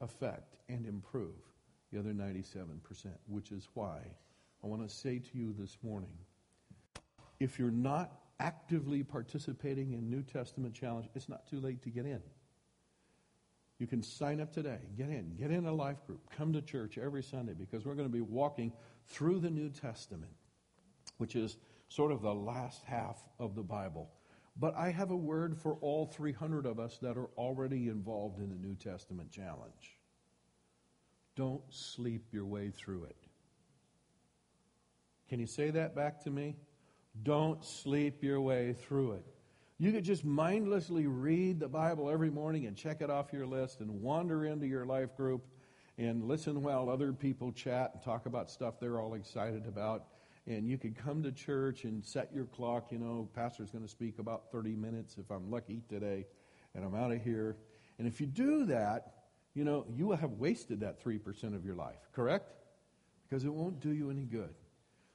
affect 0.00 0.56
and 0.68 0.86
improve 0.86 1.34
the 1.92 1.98
other 1.98 2.12
97%, 2.12 2.78
which 3.26 3.52
is 3.52 3.68
why 3.74 3.98
I 4.62 4.66
want 4.66 4.88
to 4.88 4.94
say 4.94 5.18
to 5.18 5.38
you 5.38 5.54
this 5.58 5.76
morning 5.82 6.16
if 7.40 7.58
you're 7.58 7.70
not 7.70 8.12
actively 8.38 9.02
participating 9.02 9.92
in 9.92 10.08
New 10.08 10.22
Testament 10.22 10.74
challenge, 10.74 11.08
it's 11.14 11.28
not 11.28 11.48
too 11.48 11.60
late 11.60 11.82
to 11.82 11.90
get 11.90 12.06
in. 12.06 12.22
You 13.78 13.88
can 13.88 14.02
sign 14.02 14.40
up 14.40 14.52
today. 14.52 14.78
Get 14.96 15.08
in. 15.08 15.34
Get 15.36 15.50
in 15.50 15.66
a 15.66 15.72
life 15.72 16.06
group. 16.06 16.20
Come 16.36 16.52
to 16.52 16.62
church 16.62 16.98
every 16.98 17.22
Sunday 17.22 17.52
because 17.52 17.84
we're 17.84 17.94
going 17.94 18.08
to 18.08 18.12
be 18.12 18.20
walking 18.20 18.72
through 19.08 19.40
the 19.40 19.50
New 19.50 19.70
Testament, 19.70 20.32
which 21.18 21.34
is 21.34 21.56
sort 21.88 22.12
of 22.12 22.22
the 22.22 22.32
last 22.32 22.84
half 22.84 23.18
of 23.40 23.56
the 23.56 23.62
Bible. 23.62 24.08
But 24.56 24.76
I 24.76 24.90
have 24.90 25.10
a 25.10 25.16
word 25.16 25.56
for 25.56 25.74
all 25.80 26.06
300 26.06 26.66
of 26.66 26.78
us 26.78 26.98
that 27.02 27.16
are 27.16 27.30
already 27.36 27.88
involved 27.88 28.38
in 28.38 28.50
the 28.50 28.56
New 28.56 28.74
Testament 28.74 29.30
challenge. 29.30 29.98
Don't 31.34 31.62
sleep 31.70 32.26
your 32.32 32.44
way 32.44 32.70
through 32.70 33.04
it. 33.04 33.16
Can 35.28 35.40
you 35.40 35.46
say 35.46 35.70
that 35.70 35.96
back 35.96 36.22
to 36.24 36.30
me? 36.30 36.56
Don't 37.22 37.64
sleep 37.64 38.22
your 38.22 38.40
way 38.40 38.74
through 38.74 39.12
it. 39.12 39.24
You 39.78 39.90
could 39.90 40.04
just 40.04 40.24
mindlessly 40.24 41.06
read 41.06 41.58
the 41.58 41.68
Bible 41.68 42.10
every 42.10 42.30
morning 42.30 42.66
and 42.66 42.76
check 42.76 43.00
it 43.00 43.10
off 43.10 43.32
your 43.32 43.46
list 43.46 43.80
and 43.80 44.02
wander 44.02 44.44
into 44.44 44.66
your 44.66 44.84
life 44.84 45.16
group 45.16 45.46
and 45.98 46.24
listen 46.24 46.62
while 46.62 46.88
other 46.88 47.12
people 47.12 47.50
chat 47.52 47.90
and 47.94 48.02
talk 48.02 48.26
about 48.26 48.50
stuff 48.50 48.78
they're 48.78 49.00
all 49.00 49.14
excited 49.14 49.66
about 49.66 50.06
and 50.46 50.66
you 50.66 50.78
could 50.78 50.96
come 50.96 51.22
to 51.22 51.32
church 51.32 51.84
and 51.84 52.04
set 52.04 52.30
your 52.34 52.46
clock. 52.46 52.90
You 52.90 52.98
know, 52.98 53.28
pastor's 53.34 53.70
going 53.70 53.84
to 53.84 53.90
speak 53.90 54.18
about 54.18 54.50
30 54.50 54.74
minutes 54.74 55.16
if 55.18 55.30
I'm 55.30 55.50
lucky 55.50 55.82
today, 55.88 56.26
and 56.74 56.84
I'm 56.84 56.94
out 56.94 57.12
of 57.12 57.22
here. 57.22 57.56
And 57.98 58.08
if 58.08 58.20
you 58.20 58.26
do 58.26 58.66
that, 58.66 59.14
you 59.54 59.64
know, 59.64 59.84
you 59.94 60.06
will 60.06 60.16
have 60.16 60.32
wasted 60.32 60.80
that 60.80 61.02
3% 61.02 61.54
of 61.54 61.64
your 61.64 61.74
life, 61.74 62.08
correct? 62.12 62.52
Because 63.28 63.44
it 63.44 63.52
won't 63.52 63.80
do 63.80 63.90
you 63.90 64.10
any 64.10 64.24
good. 64.24 64.54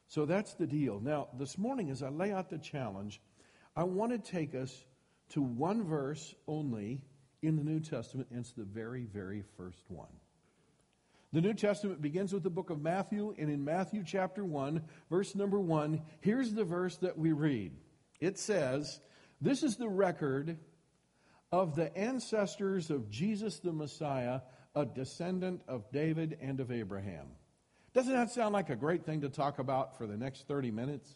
So 0.07 0.25
that's 0.25 0.53
the 0.53 0.67
deal. 0.67 0.99
Now, 1.01 1.27
this 1.37 1.57
morning, 1.57 1.89
as 1.89 2.01
I 2.01 2.09
lay 2.09 2.31
out 2.31 2.49
the 2.49 2.57
challenge, 2.57 3.19
I 3.75 3.83
want 3.83 4.11
to 4.11 4.31
take 4.31 4.55
us 4.55 4.85
to 5.29 5.41
one 5.41 5.83
verse 5.83 6.33
only 6.47 7.01
in 7.41 7.57
the 7.57 7.63
New 7.63 7.79
Testament, 7.79 8.29
and 8.31 8.39
it's 8.39 8.53
the 8.53 8.63
very, 8.63 9.03
very 9.03 9.43
first 9.57 9.83
one. 9.89 10.07
The 11.33 11.41
New 11.41 11.53
Testament 11.53 12.01
begins 12.01 12.31
with 12.31 12.43
the 12.43 12.49
book 12.49 12.69
of 12.69 12.81
Matthew, 12.81 13.35
and 13.37 13.49
in 13.49 13.63
Matthew 13.63 14.03
chapter 14.05 14.45
1, 14.45 14.81
verse 15.09 15.35
number 15.35 15.59
1, 15.59 16.01
here's 16.21 16.53
the 16.53 16.63
verse 16.63 16.95
that 16.97 17.17
we 17.17 17.33
read. 17.33 17.73
It 18.21 18.39
says, 18.39 19.01
This 19.41 19.61
is 19.61 19.75
the 19.75 19.89
record 19.89 20.57
of 21.51 21.75
the 21.75 21.95
ancestors 21.97 22.89
of 22.89 23.09
Jesus 23.09 23.59
the 23.59 23.73
Messiah, 23.73 24.41
a 24.73 24.85
descendant 24.85 25.61
of 25.67 25.91
David 25.91 26.37
and 26.41 26.61
of 26.61 26.71
Abraham. 26.71 27.27
Doesn't 27.93 28.13
that 28.13 28.31
sound 28.31 28.53
like 28.53 28.69
a 28.69 28.75
great 28.75 29.05
thing 29.05 29.21
to 29.21 29.29
talk 29.29 29.59
about 29.59 29.97
for 29.97 30.07
the 30.07 30.17
next 30.17 30.47
30 30.47 30.71
minutes? 30.71 31.15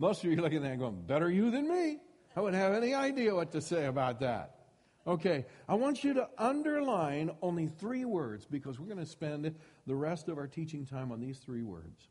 Most 0.00 0.24
of 0.24 0.30
you 0.30 0.38
are 0.38 0.42
looking 0.42 0.64
at 0.64 0.70
that 0.70 0.78
going, 0.78 1.02
Better 1.02 1.30
you 1.30 1.50
than 1.50 1.68
me. 1.68 1.98
I 2.34 2.40
wouldn't 2.40 2.60
have 2.60 2.72
any 2.72 2.94
idea 2.94 3.34
what 3.34 3.52
to 3.52 3.60
say 3.60 3.86
about 3.86 4.20
that. 4.20 4.59
Okay, 5.06 5.46
I 5.68 5.74
want 5.74 6.04
you 6.04 6.14
to 6.14 6.28
underline 6.36 7.30
only 7.40 7.68
three 7.68 8.04
words 8.04 8.44
because 8.44 8.78
we're 8.78 8.86
going 8.86 8.98
to 8.98 9.06
spend 9.06 9.54
the 9.86 9.94
rest 9.94 10.28
of 10.28 10.36
our 10.36 10.46
teaching 10.46 10.84
time 10.84 11.10
on 11.10 11.20
these 11.20 11.38
three 11.38 11.62
words 11.62 12.08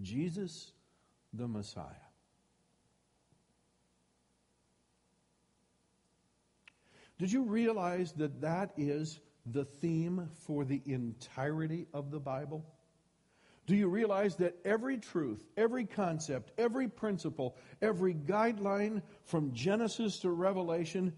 Jesus 0.00 0.72
the 1.32 1.48
Messiah. 1.48 1.84
Did 7.18 7.32
you 7.32 7.42
realize 7.42 8.12
that 8.12 8.40
that 8.40 8.72
is 8.76 9.20
the 9.46 9.64
theme 9.64 10.28
for 10.46 10.64
the 10.64 10.82
entirety 10.86 11.86
of 11.92 12.10
the 12.10 12.20
Bible? 12.20 12.64
Do 13.66 13.76
you 13.76 13.88
realize 13.88 14.36
that 14.36 14.56
every 14.64 14.98
truth, 14.98 15.44
every 15.56 15.84
concept, 15.84 16.50
every 16.58 16.88
principle, 16.88 17.56
every 17.80 18.14
guideline 18.14 19.02
from 19.24 19.52
Genesis 19.52 20.18
to 20.20 20.30
Revelation 20.30 21.12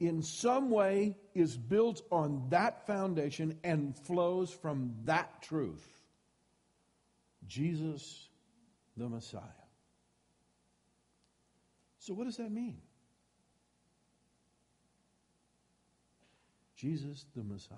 in 0.00 0.22
some 0.22 0.70
way 0.70 1.16
is 1.34 1.56
built 1.56 2.02
on 2.10 2.46
that 2.50 2.86
foundation 2.86 3.58
and 3.64 3.96
flows 3.96 4.50
from 4.50 4.94
that 5.04 5.42
truth 5.42 5.86
Jesus 7.46 8.28
the 8.96 9.08
Messiah. 9.08 9.42
So, 11.98 12.14
what 12.14 12.24
does 12.24 12.36
that 12.36 12.50
mean? 12.50 12.76
Jesus 16.76 17.24
the 17.34 17.42
Messiah. 17.42 17.76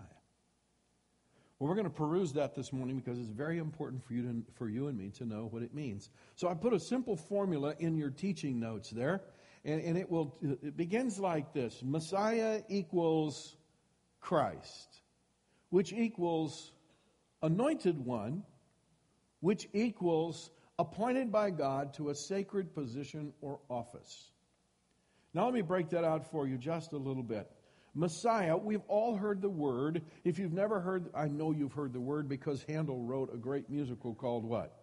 Well, 1.58 1.68
we're 1.68 1.75
going 1.75 1.87
to 1.87 1.90
peruse 1.90 2.32
that 2.34 2.54
this 2.54 2.72
morning 2.72 2.96
because 2.98 3.18
it's 3.18 3.30
very 3.30 3.58
important 3.58 4.04
for 4.04 4.12
you, 4.12 4.22
to, 4.22 4.42
for 4.54 4.68
you 4.68 4.87
and 4.87 4.96
me 4.96 5.10
to 5.18 5.25
know 5.25 5.48
what 5.50 5.62
it 5.62 5.75
means. 5.75 6.08
So 6.37 6.48
I 6.48 6.54
put 6.54 6.72
a 6.72 6.78
simple 6.78 7.16
formula 7.16 7.75
in 7.80 7.96
your 7.96 8.10
teaching 8.10 8.60
notes 8.60 8.90
there. 8.90 9.22
And, 9.64 9.80
and 9.82 9.98
it 9.98 10.10
will 10.10 10.36
it 10.42 10.76
begins 10.76 11.18
like 11.18 11.52
this 11.52 11.82
Messiah 11.84 12.62
equals 12.68 13.56
Christ, 14.20 15.02
which 15.70 15.92
equals 15.92 16.72
anointed 17.42 17.98
one, 18.04 18.42
which 19.40 19.68
equals 19.72 20.50
appointed 20.78 21.32
by 21.32 21.50
God 21.50 21.94
to 21.94 22.10
a 22.10 22.14
sacred 22.14 22.74
position 22.74 23.32
or 23.40 23.60
office. 23.68 24.30
Now, 25.34 25.44
let 25.44 25.54
me 25.54 25.62
break 25.62 25.90
that 25.90 26.04
out 26.04 26.30
for 26.30 26.46
you 26.46 26.56
just 26.56 26.92
a 26.92 26.96
little 26.96 27.22
bit. 27.22 27.50
Messiah, 27.94 28.56
we've 28.56 28.82
all 28.86 29.16
heard 29.16 29.42
the 29.42 29.48
word. 29.48 30.02
If 30.24 30.38
you've 30.38 30.52
never 30.52 30.80
heard, 30.80 31.10
I 31.14 31.26
know 31.26 31.52
you've 31.52 31.72
heard 31.72 31.92
the 31.92 32.00
word 32.00 32.28
because 32.28 32.64
Handel 32.68 33.02
wrote 33.02 33.34
a 33.34 33.36
great 33.36 33.68
musical 33.68 34.14
called 34.14 34.44
what? 34.44 34.74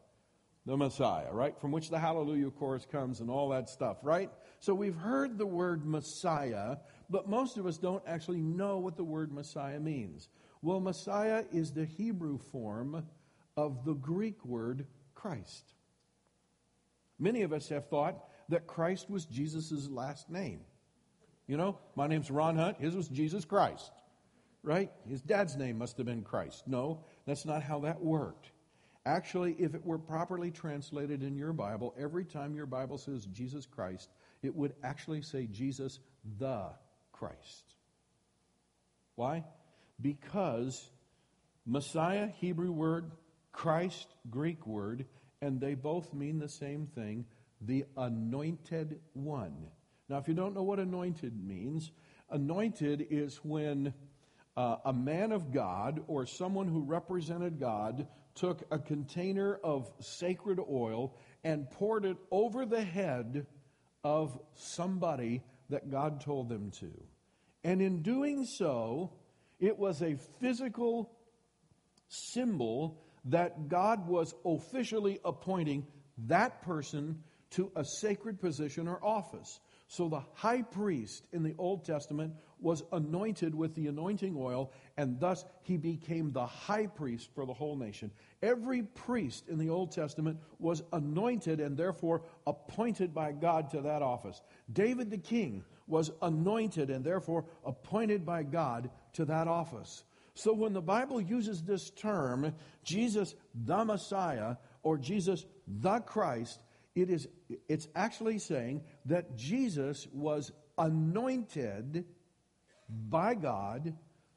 The 0.65 0.75
Messiah, 0.75 1.31
right? 1.31 1.57
From 1.59 1.71
which 1.71 1.89
the 1.89 1.99
Hallelujah 1.99 2.51
chorus 2.51 2.85
comes 2.91 3.21
and 3.21 3.29
all 3.29 3.49
that 3.49 3.69
stuff, 3.69 3.97
right? 4.01 4.29
So 4.65 4.73
we've 4.73 4.95
heard 4.95 5.37
the 5.37 5.45
word 5.45 5.85
Messiah, 5.85 6.77
but 7.07 7.29
most 7.29 7.57
of 7.57 7.67
us 7.67 7.77
don't 7.77 8.01
actually 8.07 8.41
know 8.41 8.79
what 8.79 8.97
the 8.97 9.03
word 9.03 9.31
Messiah 9.31 9.79
means. 9.79 10.27
Well, 10.63 10.79
Messiah 10.79 11.43
is 11.53 11.71
the 11.71 11.85
Hebrew 11.85 12.39
form 12.51 13.05
of 13.55 13.85
the 13.85 13.93
Greek 13.93 14.43
word 14.43 14.87
Christ. 15.13 15.75
Many 17.19 17.43
of 17.43 17.53
us 17.53 17.69
have 17.69 17.89
thought 17.89 18.27
that 18.49 18.65
Christ 18.65 19.07
was 19.07 19.25
Jesus' 19.25 19.87
last 19.87 20.31
name. 20.31 20.61
You 21.45 21.57
know, 21.57 21.77
my 21.95 22.07
name's 22.07 22.31
Ron 22.31 22.55
Hunt, 22.55 22.81
his 22.81 22.95
was 22.95 23.07
Jesus 23.07 23.45
Christ, 23.45 23.91
right? 24.63 24.91
His 25.07 25.21
dad's 25.21 25.55
name 25.55 25.77
must 25.77 25.97
have 25.97 26.07
been 26.07 26.23
Christ. 26.23 26.63
No, 26.65 27.03
that's 27.27 27.45
not 27.45 27.61
how 27.61 27.81
that 27.81 28.01
worked. 28.01 28.49
Actually, 29.05 29.55
if 29.59 29.75
it 29.75 29.85
were 29.85 29.99
properly 29.99 30.49
translated 30.49 31.21
in 31.21 31.37
your 31.37 31.53
Bible, 31.53 31.93
every 31.99 32.25
time 32.25 32.55
your 32.55 32.65
Bible 32.65 32.97
says 32.97 33.27
Jesus 33.27 33.67
Christ, 33.67 34.09
it 34.43 34.55
would 34.55 34.73
actually 34.83 35.21
say 35.21 35.47
Jesus 35.47 35.99
the 36.37 36.69
Christ. 37.11 37.75
Why? 39.15 39.43
Because 40.01 40.89
Messiah, 41.65 42.27
Hebrew 42.27 42.71
word, 42.71 43.11
Christ, 43.51 44.07
Greek 44.29 44.67
word, 44.67 45.05
and 45.41 45.59
they 45.59 45.73
both 45.73 46.13
mean 46.13 46.39
the 46.39 46.49
same 46.49 46.87
thing 46.87 47.25
the 47.61 47.85
anointed 47.97 48.99
one. 49.13 49.55
Now, 50.09 50.17
if 50.17 50.27
you 50.27 50.33
don't 50.33 50.53
know 50.53 50.63
what 50.63 50.79
anointed 50.79 51.33
means, 51.43 51.91
anointed 52.29 53.07
is 53.09 53.37
when 53.43 53.93
uh, 54.57 54.77
a 54.85 54.93
man 54.93 55.31
of 55.31 55.51
God 55.51 56.01
or 56.07 56.25
someone 56.25 56.67
who 56.67 56.81
represented 56.81 57.59
God 57.59 58.07
took 58.35 58.63
a 58.71 58.77
container 58.77 59.55
of 59.63 59.91
sacred 59.99 60.59
oil 60.69 61.15
and 61.43 61.69
poured 61.71 62.05
it 62.05 62.17
over 62.31 62.65
the 62.65 62.83
head 62.83 63.47
of 64.05 64.39
somebody 64.53 65.41
that 65.71 65.89
God 65.89 66.21
told 66.21 66.47
them 66.47 66.69
to. 66.79 66.91
And 67.63 67.81
in 67.81 68.03
doing 68.03 68.45
so, 68.45 69.11
it 69.59 69.79
was 69.79 70.03
a 70.03 70.15
physical 70.39 71.11
symbol 72.07 73.01
that 73.25 73.67
God 73.67 74.07
was 74.07 74.35
officially 74.45 75.19
appointing 75.25 75.87
that 76.27 76.61
person 76.61 77.23
to 77.51 77.71
a 77.75 77.83
sacred 77.99 78.39
position 78.39 78.87
or 78.87 79.03
office. 79.03 79.59
So 79.87 80.09
the 80.09 80.23
high 80.33 80.63
priest 80.63 81.25
in 81.31 81.43
the 81.43 81.55
Old 81.57 81.85
Testament 81.85 82.33
was 82.59 82.83
anointed 82.91 83.53
with 83.53 83.75
the 83.75 83.87
anointing 83.87 84.35
oil, 84.37 84.71
and 84.97 85.19
thus 85.19 85.45
he 85.61 85.77
became 85.77 86.31
the 86.31 86.45
high 86.45 86.87
priest 86.87 87.29
for 87.35 87.45
the 87.45 87.53
whole 87.53 87.75
nation. 87.75 88.11
Every 88.41 88.81
priest 88.83 89.47
in 89.47 89.59
the 89.59 89.69
Old 89.69 89.91
Testament 89.91 90.39
was 90.57 90.81
anointed 90.91 91.59
and 91.59 91.77
therefore 91.77 92.23
appointed 92.47 93.13
by 93.13 93.31
God 93.33 93.69
to 93.71 93.81
that 93.81 94.01
office. 94.01 94.41
David 94.71 95.11
the 95.11 95.17
king 95.17 95.63
was 95.87 96.11
anointed 96.21 96.89
and 96.89 97.05
therefore 97.05 97.45
appointed 97.63 98.25
by 98.25 98.43
God 98.43 98.89
to 99.13 99.25
that 99.25 99.47
office. 99.47 100.03
So 100.33 100.53
when 100.53 100.73
the 100.73 100.81
Bible 100.81 101.21
uses 101.21 101.61
this 101.61 101.91
term, 101.91 102.53
Jesus 102.83 103.35
the 103.53 103.85
Messiah 103.85 104.55
or 104.83 104.97
Jesus 104.97 105.45
the 105.67 105.99
Christ, 105.99 106.59
it 106.95 107.09
is 107.09 107.27
it's 107.69 107.87
actually 107.95 108.39
saying 108.39 108.81
that 109.05 109.35
Jesus 109.35 110.07
was 110.13 110.51
anointed 110.77 112.05
by 112.89 113.35
God 113.35 113.95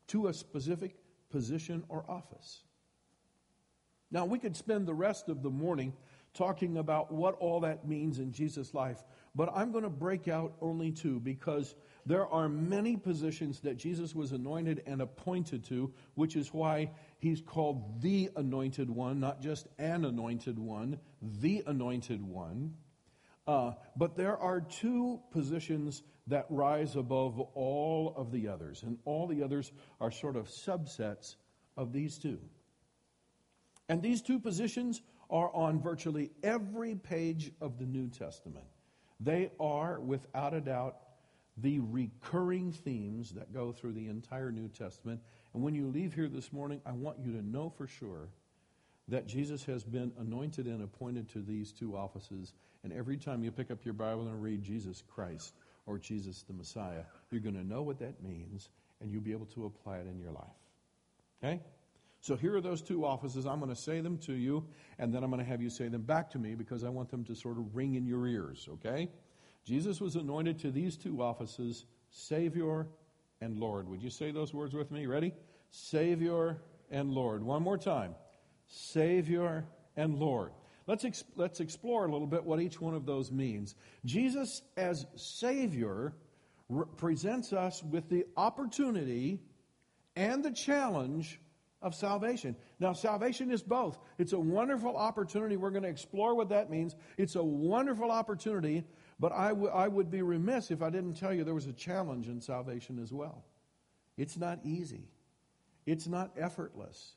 to 0.09 0.29
a 0.29 0.35
specific 0.35 0.97
position 1.31 1.85
or 1.89 2.05
office. 2.09 2.63
Now, 4.11 4.25
we 4.25 4.39
could 4.39 4.57
spend 4.57 4.87
the 4.87 4.95
rest 4.95 5.29
of 5.29 5.43
the 5.43 5.51
morning 5.51 5.93
talking 6.33 6.77
about 6.79 7.13
what 7.13 7.35
all 7.35 7.61
that 7.61 7.87
means 7.87 8.19
in 8.19 8.33
Jesus' 8.33 8.73
life, 8.73 9.03
but 9.35 9.51
I'm 9.55 9.73
going 9.73 9.85
to 9.85 9.91
break 9.91 10.29
out 10.29 10.55
only 10.61 10.93
two 10.93 11.21
because 11.21 11.75
there 12.07 12.27
are 12.27 12.49
many 12.49 12.97
positions 12.97 13.61
that 13.61 13.77
Jesus 13.77 14.15
was 14.15 14.33
anointed 14.33 14.83
and 14.87 15.03
appointed 15.03 15.65
to, 15.65 15.93
which 16.15 16.37
is 16.37 16.55
why 16.55 16.91
he's 17.19 17.41
called 17.41 18.01
the 18.01 18.31
anointed 18.37 18.89
one, 18.89 19.21
not 19.21 19.43
just 19.43 19.67
an 19.79 20.05
anointed 20.05 20.59
one, 20.59 20.99
the 21.21 21.63
anointed 21.67 22.23
one. 22.25 22.75
Uh, 23.49 23.73
but 23.97 24.15
there 24.15 24.37
are 24.37 24.61
two 24.61 25.19
positions 25.31 26.03
that 26.27 26.45
rise 26.51 26.97
above 26.97 27.41
all 27.55 28.13
of 28.15 28.31
the 28.31 28.47
others, 28.47 28.83
and 28.83 28.99
all 29.07 29.27
the 29.27 29.43
others 29.43 29.73
are 30.03 30.11
sort 30.11 30.37
of 30.37 30.49
subsets 30.49 31.37
of 31.75 31.91
these 31.91 32.19
two. 32.19 32.39
And 33.89 34.03
these 34.03 34.21
two 34.21 34.39
positions 34.39 35.01
are 35.31 35.51
on 35.55 35.81
virtually 35.81 36.31
every 36.43 36.95
page 36.95 37.51
of 37.63 37.79
the 37.79 37.87
New 37.87 38.09
Testament. 38.09 38.67
They 39.19 39.51
are, 39.59 39.99
without 39.99 40.53
a 40.53 40.61
doubt, 40.61 40.97
the 41.57 41.81
recurring 41.81 42.71
themes 42.71 43.33
that 43.33 43.55
go 43.55 43.73
through 43.73 43.95
the 43.95 44.09
entire 44.09 44.53
New 44.53 44.69
Testament. 44.69 45.23
And 45.55 45.63
when 45.63 45.75
you 45.75 45.89
leave 45.89 46.13
here 46.13 46.29
this 46.29 46.53
morning, 46.53 46.83
I 46.85 46.93
want 46.93 47.19
you 47.19 47.33
to 47.33 47.43
know 47.43 47.71
for 47.71 47.87
sure 47.87 48.29
that 49.09 49.27
Jesus 49.27 49.65
has 49.65 49.85
been 49.85 50.13
anointed 50.19 50.67
and 50.67 50.83
appointed 50.83 51.31
to 51.31 51.41
these 51.41 51.73
two 51.73 51.97
offices. 51.97 52.53
And 52.85 52.93
every 52.93 53.17
time 53.17 53.43
you 53.43 53.51
pick 53.51 53.71
up 53.71 53.85
your 53.85 53.95
Bible 53.95 54.29
and 54.29 54.43
read 54.43 54.63
Jesus 54.63 55.03
Christ 55.09 55.55
or 55.87 55.99
Jesus 55.99 56.43
the 56.43 56.53
Messiah, 56.53 57.03
you're 57.31 57.41
going 57.41 57.57
to 57.57 57.67
know 57.67 57.83
what 57.83 57.99
that 57.99 58.23
means 58.23 58.69
and 59.01 59.11
you'll 59.11 59.23
be 59.23 59.33
able 59.33 59.47
to 59.47 59.67
apply 59.67 59.99
it 59.99 60.07
in 60.07 60.19
your 60.19 60.33
life. 60.33 60.45
Okay? 61.43 61.61
So 62.21 62.37
here 62.37 62.57
are 62.57 62.61
those 62.61 62.83
two 62.83 63.05
offices. 63.05 63.47
I'm 63.47 63.61
going 63.61 63.75
to 63.75 63.81
say 63.81 64.01
them 64.01 64.19
to 64.19 64.33
you, 64.33 64.67
and 64.99 65.15
then 65.15 65.23
I'm 65.23 65.31
going 65.31 65.43
to 65.43 65.49
have 65.49 65.63
you 65.63 65.71
say 65.71 65.89
them 65.89 66.03
back 66.03 66.31
to 66.31 66.39
me 66.39 66.55
because 66.55 66.83
I 66.83 66.89
want 66.89 67.11
them 67.11 67.25
to 67.25 67.35
sort 67.35 67.59
of 67.59 67.77
ring 67.77 67.95
in 67.95 68.07
your 68.07 68.27
ears, 68.27 68.69
okay? 68.75 69.09
Jesus 69.65 70.01
was 70.01 70.17
anointed 70.17 70.59
to 70.61 70.71
these 70.71 70.97
two 70.97 71.23
offices, 71.23 71.85
Savior 72.11 72.87
and 73.41 73.59
Lord. 73.59 73.89
Would 73.89 74.03
you 74.03 74.11
say 74.11 74.33
those 74.33 74.53
words 74.53 74.75
with 74.75 74.91
me? 74.91 75.07
Ready? 75.07 75.33
Savior 75.71 76.59
and 76.91 77.11
Lord. 77.11 77.45
One 77.45 77.63
more 77.63 77.79
time. 77.79 78.15
Savior 78.67 79.65
and 79.97 80.19
Lord. 80.19 80.53
Let's, 80.89 81.05
ex- 81.05 81.25
let's 81.37 81.61
explore 81.61 82.07
a 82.07 82.11
little 82.11 82.27
bit 82.27 82.43
what 82.43 82.61
each 82.61 82.81
one 82.81 82.95
of 82.95 83.05
those 83.05 83.31
means. 83.31 83.75
Jesus, 84.07 84.63
as 84.79 85.07
Savior, 85.17 86.15
re- 86.71 86.87
presents 86.97 87.53
us 87.53 87.85
with 87.85 88.09
the 88.09 88.25
opportunity 88.39 89.39
and 90.17 90.43
the 90.43 90.51
challenge 90.51 91.41
of 91.83 91.95
salvation. 91.95 92.57
Now, 92.81 92.95
salvation 92.95 93.51
is 93.51 93.63
both. 93.63 93.99
It's 94.17 94.33
a 94.33 94.39
wonderful 94.39 94.97
opportunity. 94.97 95.59
We're 95.59 95.71
going 95.71 95.83
to 95.83 95.91
explore 95.91 96.35
what 96.35 96.49
that 96.49 96.71
means. 96.71 96.97
It's 97.19 97.37
a 97.37 97.45
wonderful 97.45 98.11
opportunity, 98.11 98.83
but 99.21 99.31
I, 99.33 99.49
w- 99.49 99.69
I 99.69 99.89
would 99.89 100.11
be 100.11 100.23
remiss 100.23 100.71
if 100.71 100.81
I 100.81 100.89
didn't 100.89 101.15
tell 101.15 101.35
you 101.35 101.45
there 101.45 101.55
was 101.55 101.67
a 101.67 101.73
challenge 101.75 102.29
in 102.29 102.41
salvation 102.41 102.99
as 102.99 103.13
well. 103.13 103.45
It's 104.17 104.39
not 104.39 104.59
easy, 104.65 105.11
it's 105.85 106.09
not 106.09 106.33
effortless, 106.37 107.15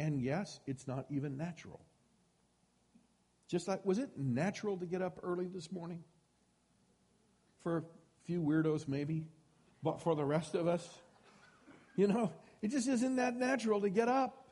and 0.00 0.20
yes, 0.20 0.58
it's 0.66 0.88
not 0.88 1.06
even 1.08 1.36
natural. 1.36 1.80
Just 3.52 3.68
like, 3.68 3.84
was 3.84 3.98
it 3.98 4.08
natural 4.16 4.78
to 4.78 4.86
get 4.86 5.02
up 5.02 5.20
early 5.22 5.46
this 5.46 5.70
morning? 5.70 6.02
For 7.62 7.76
a 7.76 7.82
few 8.24 8.40
weirdos, 8.40 8.88
maybe, 8.88 9.26
but 9.82 10.00
for 10.00 10.16
the 10.16 10.24
rest 10.24 10.54
of 10.54 10.66
us, 10.66 10.88
you 11.94 12.06
know, 12.06 12.32
it 12.62 12.70
just 12.70 12.88
isn't 12.88 13.16
that 13.16 13.36
natural 13.36 13.82
to 13.82 13.90
get 13.90 14.08
up. 14.08 14.46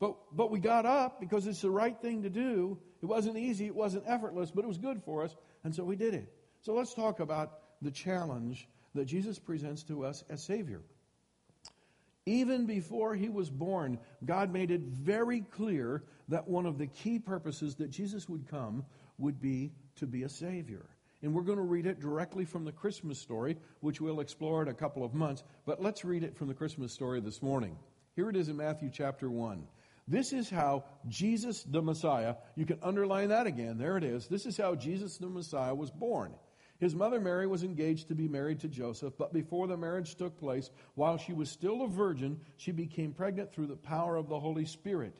But, 0.00 0.16
but 0.36 0.50
we 0.50 0.60
got 0.60 0.84
up 0.84 1.18
because 1.18 1.46
it's 1.46 1.62
the 1.62 1.70
right 1.70 1.98
thing 1.98 2.24
to 2.24 2.28
do. 2.28 2.76
It 3.02 3.06
wasn't 3.06 3.38
easy, 3.38 3.64
it 3.64 3.74
wasn't 3.74 4.04
effortless, 4.06 4.50
but 4.50 4.66
it 4.66 4.68
was 4.68 4.76
good 4.76 5.02
for 5.02 5.24
us, 5.24 5.34
and 5.64 5.74
so 5.74 5.82
we 5.82 5.96
did 5.96 6.12
it. 6.12 6.30
So 6.60 6.74
let's 6.74 6.92
talk 6.92 7.20
about 7.20 7.52
the 7.80 7.90
challenge 7.90 8.68
that 8.94 9.06
Jesus 9.06 9.38
presents 9.38 9.82
to 9.84 10.04
us 10.04 10.24
as 10.28 10.42
Savior. 10.42 10.82
Even 12.26 12.66
before 12.66 13.14
he 13.14 13.30
was 13.30 13.48
born, 13.48 13.98
God 14.26 14.52
made 14.52 14.70
it 14.70 14.82
very 14.82 15.40
clear 15.40 16.04
that 16.30 16.48
one 16.48 16.64
of 16.64 16.78
the 16.78 16.86
key 16.86 17.18
purposes 17.18 17.74
that 17.74 17.90
Jesus 17.90 18.28
would 18.28 18.48
come 18.48 18.84
would 19.18 19.40
be 19.40 19.72
to 19.96 20.06
be 20.06 20.22
a 20.22 20.28
Savior. 20.28 20.86
And 21.22 21.34
we're 21.34 21.42
going 21.42 21.58
to 21.58 21.64
read 21.64 21.86
it 21.86 22.00
directly 22.00 22.46
from 22.46 22.64
the 22.64 22.72
Christmas 22.72 23.18
story, 23.18 23.58
which 23.80 24.00
we'll 24.00 24.20
explore 24.20 24.62
in 24.62 24.68
a 24.68 24.74
couple 24.74 25.04
of 25.04 25.12
months. 25.12 25.42
But 25.66 25.82
let's 25.82 26.04
read 26.04 26.22
it 26.22 26.34
from 26.36 26.48
the 26.48 26.54
Christmas 26.54 26.92
story 26.92 27.20
this 27.20 27.42
morning. 27.42 27.76
Here 28.16 28.30
it 28.30 28.36
is 28.36 28.48
in 28.48 28.56
Matthew 28.56 28.90
chapter 28.90 29.30
1. 29.30 29.66
This 30.08 30.32
is 30.32 30.48
how 30.48 30.84
Jesus 31.08 31.62
the 31.64 31.82
Messiah, 31.82 32.36
you 32.56 32.64
can 32.64 32.78
underline 32.82 33.28
that 33.28 33.46
again, 33.46 33.76
there 33.76 33.96
it 33.96 34.04
is. 34.04 34.26
This 34.26 34.46
is 34.46 34.56
how 34.56 34.74
Jesus 34.74 35.18
the 35.18 35.28
Messiah 35.28 35.74
was 35.74 35.90
born. 35.90 36.32
His 36.78 36.94
mother 36.94 37.20
Mary 37.20 37.46
was 37.46 37.62
engaged 37.62 38.08
to 38.08 38.14
be 38.14 38.26
married 38.26 38.60
to 38.60 38.68
Joseph, 38.68 39.12
but 39.18 39.34
before 39.34 39.66
the 39.66 39.76
marriage 39.76 40.14
took 40.14 40.38
place, 40.38 40.70
while 40.94 41.18
she 41.18 41.34
was 41.34 41.50
still 41.50 41.82
a 41.82 41.88
virgin, 41.88 42.40
she 42.56 42.72
became 42.72 43.12
pregnant 43.12 43.52
through 43.52 43.66
the 43.66 43.76
power 43.76 44.16
of 44.16 44.28
the 44.28 44.40
Holy 44.40 44.64
Spirit. 44.64 45.14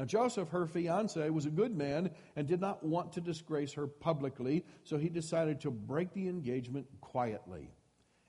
Now, 0.00 0.06
Joseph, 0.06 0.48
her 0.48 0.66
fiance, 0.66 1.28
was 1.28 1.44
a 1.44 1.50
good 1.50 1.76
man 1.76 2.10
and 2.34 2.48
did 2.48 2.58
not 2.58 2.82
want 2.82 3.12
to 3.12 3.20
disgrace 3.20 3.74
her 3.74 3.86
publicly, 3.86 4.64
so 4.82 4.96
he 4.96 5.10
decided 5.10 5.60
to 5.60 5.70
break 5.70 6.14
the 6.14 6.26
engagement 6.26 6.86
quietly. 7.02 7.70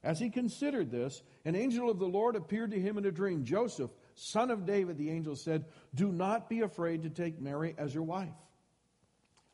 As 0.03 0.19
he 0.19 0.29
considered 0.29 0.91
this, 0.91 1.23
an 1.45 1.55
angel 1.55 1.89
of 1.89 1.97
the 1.97 2.09
Lord 2.09 2.35
appeared 2.35 2.71
to 2.71 2.81
him 2.81 2.97
in 2.97 3.05
a 3.05 3.11
dream. 3.11 3.45
Joseph, 3.45 3.89
son 4.15 4.51
of 4.51 4.65
David, 4.65 4.97
the 4.97 5.11
angel 5.11 5.33
said, 5.37 5.63
Do 5.95 6.11
not 6.11 6.49
be 6.49 6.59
afraid 6.59 7.03
to 7.03 7.09
take 7.09 7.39
Mary 7.39 7.73
as 7.77 7.93
your 7.93 8.03
wife. 8.03 8.35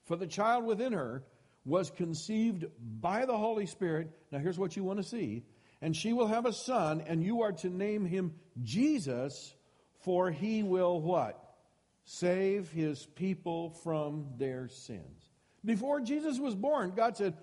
For 0.05 0.15
the 0.15 0.25
child 0.25 0.65
within 0.65 0.93
her 0.93 1.23
was 1.65 1.91
conceived 1.91 2.65
by 2.99 3.27
the 3.27 3.37
Holy 3.37 3.67
Spirit. 3.67 4.09
Now, 4.31 4.39
here's 4.39 4.57
what 4.57 4.75
you 4.75 4.83
want 4.83 4.97
to 4.97 5.07
see. 5.07 5.43
And 5.83 5.95
she 5.95 6.13
will 6.13 6.25
have 6.25 6.47
a 6.47 6.53
son, 6.53 7.03
and 7.05 7.23
you 7.23 7.43
are 7.43 7.51
to 7.51 7.69
name 7.69 8.05
him 8.05 8.33
Jesus, 8.63 9.53
for 9.99 10.31
he 10.31 10.63
will 10.63 10.99
what? 10.99 11.43
Save 12.09 12.69
his 12.69 13.05
people 13.05 13.69
from 13.83 14.25
their 14.37 14.69
sins. 14.69 15.29
Before 15.65 15.99
Jesus 15.99 16.39
was 16.39 16.55
born, 16.55 16.93
God 16.95 17.17
said, 17.17 17.35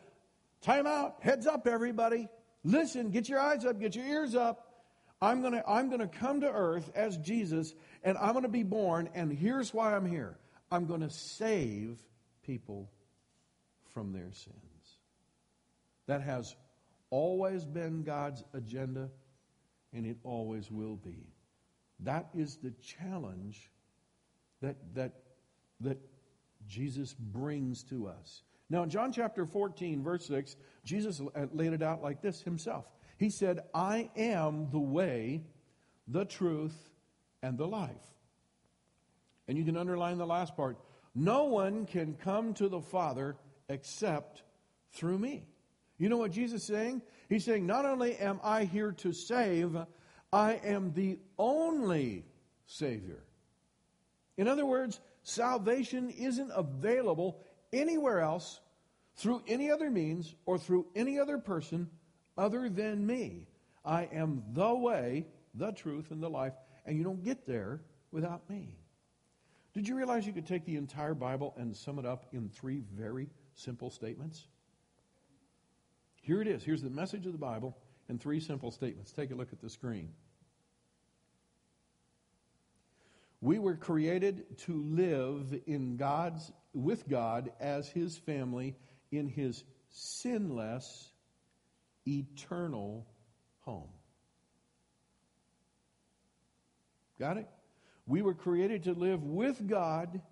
Time 0.63 0.87
out, 0.87 1.17
heads 1.21 1.47
up, 1.47 1.67
everybody. 1.67 2.29
Listen, 2.65 3.11
get 3.11 3.29
your 3.29 3.39
eyes 3.39 3.67
up, 3.67 3.79
get 3.79 3.95
your 3.95 4.07
ears 4.07 4.35
up. 4.35 4.87
I'm 5.21 5.43
going 5.43 5.53
to 5.53 5.63
I'm 5.69 5.89
going 5.89 6.01
to 6.01 6.09
come 6.09 6.41
to 6.41 6.51
earth 6.51 6.91
as 6.95 7.19
Jesus, 7.19 7.75
and 8.03 8.17
I'm 8.17 8.33
going 8.33 8.45
to 8.45 8.49
be 8.49 8.63
born, 8.63 9.11
and 9.15 9.31
here's 9.31 9.75
why 9.75 9.95
I'm 9.95 10.07
here 10.07 10.39
I'm 10.73 10.87
going 10.87 11.03
to 11.03 11.11
save 11.11 11.99
people 12.43 12.91
from 13.93 14.13
their 14.15 14.33
sins. 14.33 14.99
That 16.07 16.23
has 16.23 16.57
always 17.11 17.67
been 17.67 18.03
God's 18.03 18.43
agenda, 18.55 19.11
and 19.93 20.07
it 20.07 20.17
always 20.25 20.71
will 20.71 20.97
be. 20.97 21.27
That 22.01 22.31
is 22.35 22.57
the 22.57 22.73
challenge 22.83 23.71
that, 24.65 24.77
that, 24.95 25.13
that 25.81 25.99
Jesus 26.67 27.15
brings 27.15 27.83
to 27.85 28.09
us. 28.09 28.43
Now, 28.71 28.83
in 28.83 28.91
John 28.91 29.13
chapter 29.13 29.47
14, 29.47 30.03
verse 30.03 30.27
6, 30.27 30.57
Jesus 30.85 31.21
uh, 31.21 31.47
laid 31.53 31.73
it 31.73 31.83
out 31.83 32.03
like 32.03 32.23
this 32.23 32.41
himself. 32.41 32.87
He 33.19 33.31
said, 33.31 33.61
I 33.75 34.11
am 34.17 34.71
the 34.71 34.79
way, 34.79 35.43
the 36.09 36.25
truth, 36.25 36.77
and 37.43 37.59
the 37.59 37.67
life. 37.67 37.91
And 39.47 39.59
you 39.59 39.65
can 39.65 39.77
underline 39.77 40.19
the 40.19 40.27
last 40.27 40.57
part. 40.57 40.79
No 41.15 41.45
one 41.45 41.87
can 41.87 42.15
come 42.15 42.55
to 42.55 42.69
the 42.69 42.81
Father 42.81 43.37
except 43.69 44.43
through 44.93 45.19
me. 45.19 45.47
You 45.99 46.09
know 46.09 46.17
what 46.17 46.33
Jesus 46.33 46.63
is 46.63 46.67
saying? 46.67 47.03
He's 47.29 47.45
saying, 47.45 47.67
Not 47.67 47.85
only 47.85 48.17
am 48.17 48.41
I 48.43 48.65
here 48.65 48.93
to 48.93 49.13
save, 49.13 49.77
I 50.33 50.55
am 50.65 50.93
the 50.93 51.19
only 51.39 52.25
Savior. 52.67 53.23
In 54.37 54.49
other 54.49 54.67
words, 54.67 55.01
salvation 55.23 56.11
isn't 56.11 56.51
available 56.55 57.41
anywhere 57.73 58.21
else 58.21 58.61
through 59.17 59.43
any 59.47 59.71
other 59.71 59.91
means 59.91 60.35
or 60.45 60.59
through 60.59 60.87
any 60.95 61.19
other 61.19 61.39
person 61.39 61.89
other 62.37 62.69
than 62.69 63.07
me. 63.07 63.47
I 63.85 64.09
am 64.13 64.43
the 64.53 64.75
way, 64.75 65.27
the 65.55 65.73
truth, 65.73 66.11
and 66.11 66.23
the 66.23 66.31
life, 66.31 66.55
and 66.85 66.97
you 66.97 67.05
don't 67.05 67.23
get 67.23 67.47
there 67.47 67.81
without 68.11 68.49
me. 68.51 68.75
Did 69.75 69.89
you 69.89 69.97
realize 69.97 70.27
you 70.27 70.33
could 70.33 70.47
take 70.47 70.65
the 70.65 70.77
entire 70.77 71.15
Bible 71.15 71.55
and 71.57 71.77
sum 71.77 71.99
it 71.99 72.07
up 72.07 72.27
in 72.33 72.49
three 72.49 72.83
very 72.95 73.29
simple 73.55 73.91
statements? 73.91 74.47
Here 76.23 76.41
it 76.41 76.49
is. 76.49 76.65
Here's 76.65 76.83
the 76.83 76.91
message 76.91 77.27
of 77.27 77.33
the 77.33 77.39
Bible 77.39 77.77
in 78.09 78.19
three 78.19 78.41
simple 78.41 78.71
statements. 78.71 79.13
Take 79.13 79.31
a 79.31 79.35
look 79.35 79.53
at 79.53 79.61
the 79.61 79.69
screen. 79.69 80.11
We 83.45 83.59
were 83.59 83.77
created 83.77 84.57
to 84.61 84.73
live 84.73 85.55
in 85.67 85.99
God's 85.99 86.51
with 86.73 87.07
God 87.07 87.53
as 87.61 87.87
his 87.87 88.17
family 88.17 88.75
in 89.13 89.29
his 89.29 89.63
sinless 89.91 91.11
eternal 92.09 93.07
home. 93.61 93.91
Got 97.19 97.37
it? 97.37 97.47
We 98.07 98.23
were 98.23 98.33
created 98.33 98.85
to 98.85 98.95
live 98.95 99.23
with 99.23 99.69
God 99.69 100.23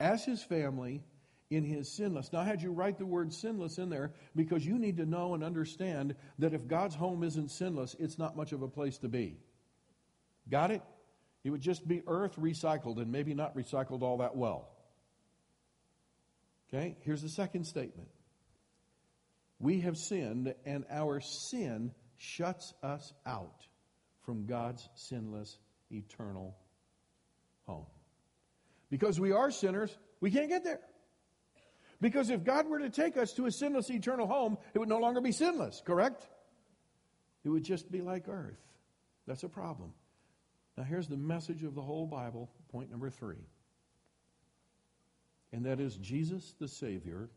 as 0.00 0.24
his 0.24 0.42
family 0.42 1.00
in 1.48 1.62
his 1.62 1.88
sinless. 1.88 2.32
Now, 2.32 2.40
I 2.40 2.44
had 2.44 2.60
you 2.60 2.72
write 2.72 2.98
the 2.98 3.06
word 3.06 3.32
sinless 3.32 3.78
in 3.78 3.88
there 3.88 4.10
because 4.34 4.66
you 4.66 4.80
need 4.80 4.96
to 4.96 5.06
know 5.06 5.34
and 5.34 5.44
understand 5.44 6.16
that 6.40 6.54
if 6.54 6.66
God's 6.66 6.96
home 6.96 7.22
isn't 7.22 7.52
sinless, 7.52 7.94
it's 8.00 8.18
not 8.18 8.36
much 8.36 8.50
of 8.50 8.62
a 8.62 8.68
place 8.68 8.98
to 8.98 9.08
be. 9.08 9.36
Got 10.50 10.72
it? 10.72 10.82
It 11.44 11.50
would 11.50 11.60
just 11.60 11.86
be 11.86 12.02
earth 12.06 12.36
recycled 12.36 12.96
and 13.00 13.12
maybe 13.12 13.34
not 13.34 13.54
recycled 13.54 14.02
all 14.02 14.18
that 14.18 14.34
well. 14.34 14.70
Okay, 16.68 16.96
here's 17.02 17.22
the 17.22 17.28
second 17.28 17.64
statement. 17.64 18.08
We 19.60 19.80
have 19.82 19.96
sinned, 19.96 20.54
and 20.64 20.84
our 20.90 21.20
sin 21.20 21.92
shuts 22.16 22.72
us 22.82 23.12
out 23.24 23.66
from 24.22 24.46
God's 24.46 24.88
sinless, 24.94 25.58
eternal 25.90 26.56
home. 27.66 27.86
Because 28.90 29.20
we 29.20 29.32
are 29.32 29.50
sinners, 29.50 29.96
we 30.20 30.30
can't 30.30 30.48
get 30.48 30.64
there. 30.64 30.80
Because 32.00 32.30
if 32.30 32.42
God 32.42 32.66
were 32.68 32.80
to 32.80 32.90
take 32.90 33.16
us 33.16 33.32
to 33.34 33.46
a 33.46 33.52
sinless, 33.52 33.90
eternal 33.90 34.26
home, 34.26 34.58
it 34.72 34.78
would 34.78 34.88
no 34.88 34.98
longer 34.98 35.20
be 35.20 35.32
sinless, 35.32 35.82
correct? 35.84 36.26
It 37.44 37.50
would 37.50 37.64
just 37.64 37.90
be 37.90 38.00
like 38.00 38.28
earth. 38.28 38.60
That's 39.26 39.44
a 39.44 39.48
problem. 39.48 39.92
Now, 40.76 40.84
here's 40.84 41.08
the 41.08 41.16
message 41.16 41.62
of 41.62 41.74
the 41.74 41.82
whole 41.82 42.06
Bible, 42.06 42.50
point 42.70 42.90
number 42.90 43.10
three. 43.10 43.46
And 45.52 45.64
that 45.66 45.78
is 45.78 45.96
Jesus, 45.96 46.54
the 46.58 46.66
Savior, 46.66 47.30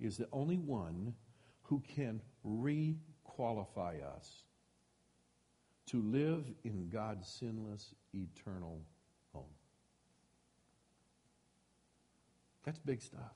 is 0.00 0.16
the 0.16 0.28
only 0.32 0.56
one 0.56 1.14
who 1.64 1.82
can 1.94 2.22
re-qualify 2.42 3.96
us 4.16 4.44
to 5.86 6.00
live 6.00 6.44
in 6.64 6.88
God's 6.88 7.28
sinless, 7.28 7.94
eternal 8.14 8.80
home. 9.34 9.44
That's 12.64 12.78
big 12.78 13.02
stuff. 13.02 13.34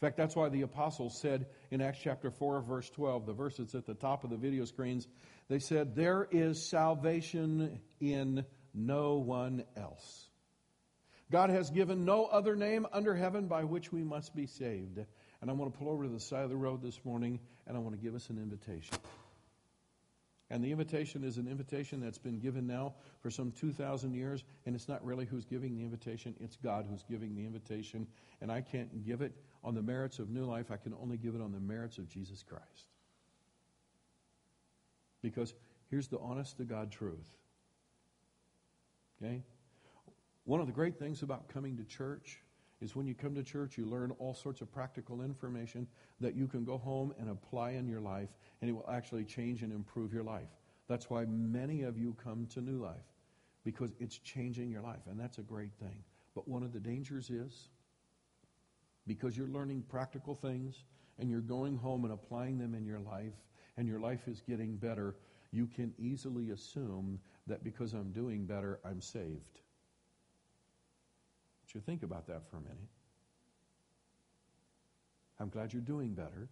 In 0.00 0.06
fact, 0.06 0.16
that's 0.16 0.34
why 0.34 0.48
the 0.48 0.62
apostles 0.62 1.20
said 1.20 1.44
in 1.70 1.82
Acts 1.82 1.98
chapter 2.02 2.30
4, 2.30 2.62
verse 2.62 2.88
12, 2.88 3.26
the 3.26 3.34
verse 3.34 3.58
that's 3.58 3.74
at 3.74 3.84
the 3.84 3.92
top 3.92 4.24
of 4.24 4.30
the 4.30 4.36
video 4.38 4.64
screens, 4.64 5.06
they 5.48 5.58
said, 5.58 5.94
There 5.94 6.26
is 6.30 6.70
salvation 6.70 7.80
in 8.00 8.46
no 8.72 9.18
one 9.18 9.62
else. 9.76 10.28
God 11.30 11.50
has 11.50 11.68
given 11.68 12.06
no 12.06 12.24
other 12.24 12.56
name 12.56 12.86
under 12.92 13.14
heaven 13.14 13.46
by 13.46 13.64
which 13.64 13.92
we 13.92 14.02
must 14.02 14.34
be 14.34 14.46
saved. 14.46 14.98
And 15.42 15.50
I 15.50 15.52
want 15.52 15.72
to 15.72 15.78
pull 15.78 15.90
over 15.90 16.04
to 16.04 16.08
the 16.08 16.18
side 16.18 16.44
of 16.44 16.50
the 16.50 16.56
road 16.56 16.82
this 16.82 16.98
morning 17.04 17.38
and 17.66 17.76
I 17.76 17.80
want 17.80 17.94
to 17.94 18.02
give 18.02 18.14
us 18.14 18.30
an 18.30 18.38
invitation. 18.38 18.96
And 20.50 20.64
the 20.64 20.72
invitation 20.72 21.22
is 21.22 21.36
an 21.36 21.46
invitation 21.46 22.00
that's 22.00 22.18
been 22.18 22.40
given 22.40 22.66
now 22.66 22.94
for 23.22 23.30
some 23.30 23.52
2,000 23.52 24.14
years, 24.14 24.42
and 24.66 24.74
it's 24.74 24.88
not 24.88 25.04
really 25.04 25.24
who's 25.24 25.44
giving 25.44 25.76
the 25.76 25.84
invitation, 25.84 26.34
it's 26.40 26.56
God 26.56 26.86
who's 26.90 27.04
giving 27.08 27.36
the 27.36 27.46
invitation. 27.46 28.08
And 28.40 28.50
I 28.50 28.60
can't 28.60 29.06
give 29.06 29.22
it 29.22 29.32
on 29.62 29.74
the 29.74 29.82
merits 29.82 30.18
of 30.18 30.30
new 30.30 30.44
life, 30.44 30.70
I 30.70 30.76
can 30.76 30.94
only 31.00 31.16
give 31.16 31.34
it 31.34 31.40
on 31.40 31.52
the 31.52 31.60
merits 31.60 31.98
of 31.98 32.08
Jesus 32.08 32.42
Christ. 32.42 32.88
Because 35.22 35.54
here's 35.90 36.08
the 36.08 36.18
honest 36.18 36.56
to 36.58 36.64
God 36.64 36.90
truth. 36.90 37.30
Okay? 39.22 39.42
One 40.44 40.60
of 40.60 40.66
the 40.66 40.72
great 40.72 40.98
things 40.98 41.22
about 41.22 41.48
coming 41.48 41.76
to 41.76 41.84
church 41.84 42.40
is 42.80 42.96
when 42.96 43.06
you 43.06 43.14
come 43.14 43.34
to 43.34 43.42
church, 43.42 43.76
you 43.76 43.84
learn 43.84 44.10
all 44.18 44.34
sorts 44.34 44.62
of 44.62 44.72
practical 44.72 45.20
information 45.20 45.86
that 46.20 46.34
you 46.34 46.46
can 46.46 46.64
go 46.64 46.78
home 46.78 47.12
and 47.18 47.28
apply 47.28 47.72
in 47.72 47.86
your 47.86 48.00
life, 48.00 48.30
and 48.60 48.70
it 48.70 48.72
will 48.72 48.88
actually 48.90 49.24
change 49.24 49.62
and 49.62 49.72
improve 49.72 50.14
your 50.14 50.22
life. 50.22 50.48
That's 50.88 51.10
why 51.10 51.26
many 51.26 51.82
of 51.82 51.98
you 51.98 52.16
come 52.24 52.46
to 52.54 52.60
New 52.60 52.82
Life, 52.82 52.96
because 53.64 53.92
it's 54.00 54.18
changing 54.18 54.70
your 54.70 54.80
life, 54.80 55.06
and 55.10 55.20
that's 55.20 55.38
a 55.38 55.42
great 55.42 55.72
thing. 55.78 56.02
But 56.34 56.48
one 56.48 56.62
of 56.62 56.72
the 56.72 56.80
dangers 56.80 57.28
is 57.28 57.68
because 59.10 59.36
you're 59.36 59.48
learning 59.48 59.82
practical 59.88 60.36
things 60.36 60.84
and 61.18 61.28
you're 61.28 61.40
going 61.40 61.76
home 61.76 62.04
and 62.04 62.14
applying 62.14 62.58
them 62.58 62.76
in 62.76 62.86
your 62.86 63.00
life, 63.00 63.32
and 63.76 63.88
your 63.88 63.98
life 63.98 64.28
is 64.28 64.40
getting 64.48 64.76
better, 64.76 65.16
you 65.50 65.66
can 65.66 65.92
easily 65.98 66.50
assume 66.50 67.18
that 67.48 67.64
because 67.64 67.92
I'm 67.92 68.12
doing 68.12 68.46
better, 68.46 68.78
I'm 68.84 69.00
saved. 69.00 69.58
But 71.60 71.74
you 71.74 71.80
think 71.80 72.04
about 72.04 72.28
that 72.28 72.48
for 72.48 72.58
a 72.58 72.60
minute. 72.60 72.78
I'm 75.40 75.48
glad 75.48 75.72
you're 75.72 75.82
doing 75.82 76.14
better, 76.14 76.48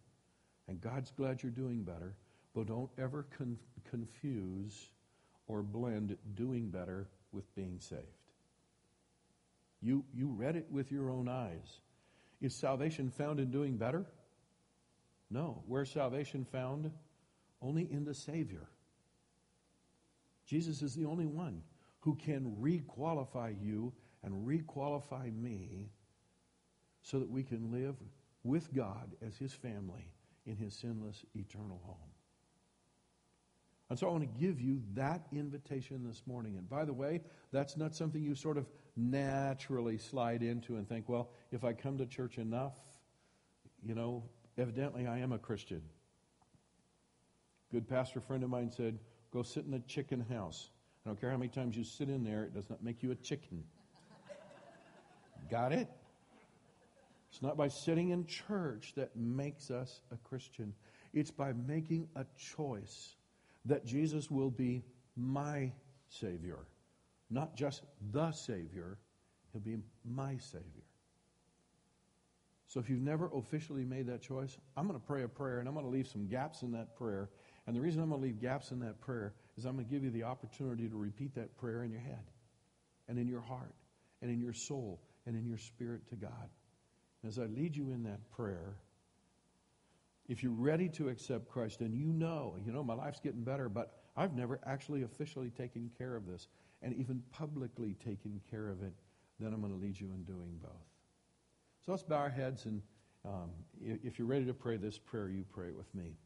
and 0.66 0.80
God's 0.80 1.12
glad 1.12 1.44
you're 1.44 1.52
doing 1.52 1.84
better, 1.84 2.16
but 2.56 2.66
don't 2.66 2.90
ever 2.98 3.24
con- 3.38 3.58
confuse 3.88 4.88
or 5.46 5.62
blend 5.62 6.16
doing 6.34 6.70
better 6.70 7.06
with 7.30 7.54
being 7.54 7.78
saved. 7.78 8.02
You, 9.80 10.04
you 10.12 10.26
read 10.26 10.56
it 10.56 10.66
with 10.72 10.90
your 10.90 11.08
own 11.08 11.28
eyes. 11.28 11.78
Is 12.40 12.55
salvation 12.55 13.11
found 13.11 13.40
in 13.40 13.51
doing 13.51 13.77
better? 13.77 14.07
No. 15.31 15.62
Where's 15.66 15.90
salvation 15.90 16.44
found? 16.44 16.90
Only 17.61 17.90
in 17.90 18.05
the 18.05 18.14
Savior. 18.14 18.68
Jesus 20.46 20.81
is 20.81 20.94
the 20.94 21.05
only 21.05 21.27
one 21.27 21.62
who 22.01 22.14
can 22.14 22.57
requalify 22.61 23.55
you 23.61 23.92
and 24.22 24.46
requalify 24.46 25.35
me 25.35 25.90
so 27.03 27.18
that 27.18 27.31
we 27.31 27.42
can 27.42 27.72
live 27.72 27.96
with 28.44 28.72
God 28.74 29.11
as 29.27 29.37
his 29.37 29.53
family 29.53 30.12
in 30.46 30.57
his 30.57 30.74
sinless 30.74 31.24
eternal 31.35 31.81
home. 31.85 31.96
And 33.90 33.98
so 33.98 34.07
I 34.07 34.11
want 34.11 34.24
to 34.24 34.40
give 34.40 34.61
you 34.61 34.83
that 34.94 35.22
invitation 35.33 36.05
this 36.07 36.22
morning. 36.27 36.57
And 36.59 36.68
by 36.68 36.85
the 36.85 36.92
way, 36.92 37.22
that's 37.53 37.77
not 37.77 37.94
something 37.94 38.22
you 38.22 38.35
sort 38.35 38.59
of 38.59 38.66
naturally 38.96 39.96
slide 39.96 40.42
into 40.42 40.77
and 40.77 40.87
think, 40.87 41.09
well, 41.09 41.31
if 41.53 41.64
I 41.64 41.72
come 41.72 41.96
to 41.98 42.07
church 42.07 42.37
enough, 42.37 42.77
you 43.83 43.94
know, 43.94 44.24
evidently 44.59 45.07
I 45.07 45.18
am 45.18 45.33
a 45.33 45.38
Christian. 45.38 45.81
Good 47.72 47.88
pastor 47.88 48.20
friend 48.20 48.42
of 48.44 48.51
mine 48.51 48.70
said, 48.70 48.98
Go 49.31 49.42
sit 49.42 49.66
in 49.66 49.74
a 49.74 49.81
chicken 49.81 50.24
house. 50.31 50.70
I 51.05 51.11
don't 51.11 51.20
care 51.20 51.31
how 51.31 51.37
many 51.37 51.51
times 51.51 51.77
you 51.77 51.85
sit 51.85 52.09
in 52.09 52.24
there, 52.24 52.44
it 52.44 52.55
does 52.55 52.68
not 52.70 52.83
make 52.83 53.03
you 53.03 53.11
a 53.11 53.14
chicken. 53.14 53.62
Got 55.51 55.72
it? 55.72 55.88
It's 57.31 57.42
not 57.42 57.57
by 57.57 57.68
sitting 57.68 58.11
in 58.11 58.27
church 58.27 58.94
that 58.96 59.14
makes 59.16 59.70
us 59.70 60.01
a 60.11 60.16
Christian. 60.16 60.74
It's 61.12 61.31
by 61.31 61.53
making 61.53 62.09
a 62.16 62.24
choice 62.38 63.16
that 63.68 63.87
Jesus 63.87 64.31
will 64.31 64.50
be 64.50 64.83
my 65.16 65.72
Savior. 66.09 66.59
Not 67.31 67.57
just 67.57 67.83
the 68.12 68.33
Savior, 68.33 68.98
He'll 69.52 69.62
be 69.62 69.78
my 70.04 70.37
Savior. 70.38 70.85
So 72.66 72.81
if 72.81 72.90
you've 72.90 73.00
never 73.00 73.31
officially 73.35 73.85
made 73.85 74.07
that 74.09 74.20
choice, 74.20 74.59
I'm 74.76 74.87
going 74.87 75.00
to 75.00 75.07
pray 75.07 75.22
a 75.22 75.28
prayer 75.28 75.59
and 75.59 75.66
I'm 75.66 75.74
going 75.74 75.87
to 75.87 75.92
leave 75.92 76.07
some 76.07 76.26
gaps 76.26 76.62
in 76.62 76.72
that 76.72 76.96
prayer 76.96 77.31
and 77.68 77.76
the 77.76 77.83
reason 77.83 78.00
I'm 78.02 78.09
going 78.09 78.22
to 78.22 78.26
leave 78.26 78.40
gaps 78.40 78.70
in 78.70 78.81
that 78.81 78.98
prayer 78.98 79.35
is 79.59 79.66
I'm 79.66 79.74
going 79.74 79.85
to 79.85 79.92
give 79.92 80.02
you 80.02 80.11
the 80.11 80.22
opportunity 80.22 80.88
to 80.88 80.96
repeat 80.96 81.35
that 81.35 81.54
prayer 81.59 81.85
in 81.85 81.90
your 81.90 82.00
head 82.00 82.24
and 83.09 83.18
in 83.18 83.28
your 83.28 83.42
heart 83.42 83.74
and 84.22 84.31
in 84.31 84.40
your 84.40 84.54
soul 84.54 85.02
and 85.26 85.37
in 85.37 85.46
your 85.46 85.59
spirit 85.59 86.09
to 86.09 86.16
God. 86.16 86.48
As 87.26 87.38
I 87.38 87.44
lead 87.44 87.76
you 87.76 87.90
in 87.90 88.04
that 88.04 88.31
prayer, 88.31 88.78
if 90.28 90.42
you're 90.42 90.52
ready 90.52 90.88
to 90.90 91.08
accept 91.08 91.48
Christ 91.48 91.80
and 91.80 91.94
you 91.94 92.12
know, 92.12 92.56
you 92.64 92.70
know, 92.70 92.84
my 92.84 92.94
life's 92.94 93.20
getting 93.20 93.42
better, 93.42 93.68
but 93.68 93.94
I've 94.16 94.34
never 94.34 94.60
actually 94.66 95.02
officially 95.02 95.50
taken 95.50 95.90
care 95.96 96.16
of 96.16 96.26
this 96.26 96.48
and 96.82 96.94
even 96.94 97.22
publicly 97.32 97.94
taken 98.04 98.40
care 98.50 98.68
of 98.68 98.82
it, 98.82 98.92
then 99.40 99.52
I'm 99.52 99.60
going 99.60 99.72
to 99.72 99.78
lead 99.78 99.98
you 99.98 100.08
in 100.12 100.24
doing 100.24 100.58
both. 100.62 100.72
So 101.84 101.92
let's 101.92 102.02
bow 102.02 102.16
our 102.16 102.28
heads, 102.28 102.66
and 102.66 102.82
um, 103.24 103.50
if 103.80 104.18
you're 104.18 104.28
ready 104.28 104.44
to 104.44 104.54
pray 104.54 104.76
this 104.76 104.98
prayer, 104.98 105.28
you 105.28 105.44
pray 105.50 105.68
it 105.68 105.76
with 105.76 105.92
me. 105.94 106.16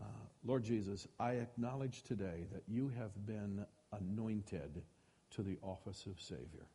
Uh, 0.00 0.04
Lord 0.44 0.62
Jesus, 0.62 1.06
I 1.18 1.32
acknowledge 1.32 2.02
today 2.02 2.46
that 2.52 2.62
you 2.68 2.92
have 2.96 3.26
been 3.26 3.66
anointed 3.92 4.82
to 5.30 5.42
the 5.42 5.58
office 5.62 6.06
of 6.06 6.20
Savior. 6.20 6.66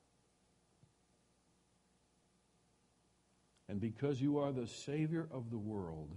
And 3.70 3.82
because 3.82 4.22
you 4.22 4.40
are 4.40 4.52
the 4.52 4.68
Savior 4.68 5.28
of 5.32 5.50
the 5.50 5.58
world, 5.58 6.16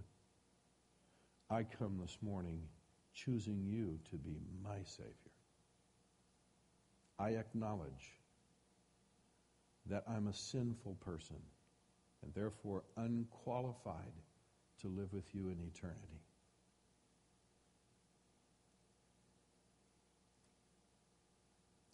I 1.51 1.65
come 1.65 1.99
this 2.01 2.17
morning 2.23 2.63
choosing 3.13 3.65
you 3.67 3.99
to 4.11 4.17
be 4.17 4.37
my 4.63 4.79
Savior. 4.85 5.13
I 7.19 7.31
acknowledge 7.31 8.15
that 9.87 10.05
I'm 10.09 10.29
a 10.29 10.35
sinful 10.35 10.97
person 11.01 11.37
and 12.23 12.33
therefore 12.35 12.85
unqualified 12.97 14.13
to 14.83 14.89
live 14.89 15.13
with 15.13 15.35
you 15.35 15.49
in 15.49 15.59
eternity. 15.75 16.21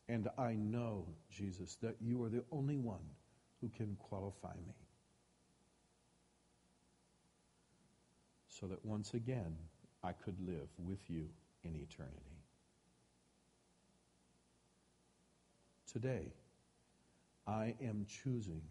And 0.08 0.28
I 0.38 0.54
know, 0.54 1.06
Jesus, 1.30 1.76
that 1.82 1.96
you 2.00 2.22
are 2.22 2.28
the 2.28 2.44
only 2.52 2.76
one 2.76 3.00
who 3.60 3.68
can 3.76 3.96
qualify 4.08 4.54
me. 4.54 4.85
So 8.58 8.66
that 8.68 8.82
once 8.86 9.12
again 9.12 9.54
I 10.02 10.12
could 10.12 10.36
live 10.46 10.68
with 10.78 11.00
you 11.08 11.26
in 11.62 11.76
eternity. 11.76 12.40
Today, 15.92 16.32
I 17.46 17.74
am 17.82 18.06
choosing 18.08 18.62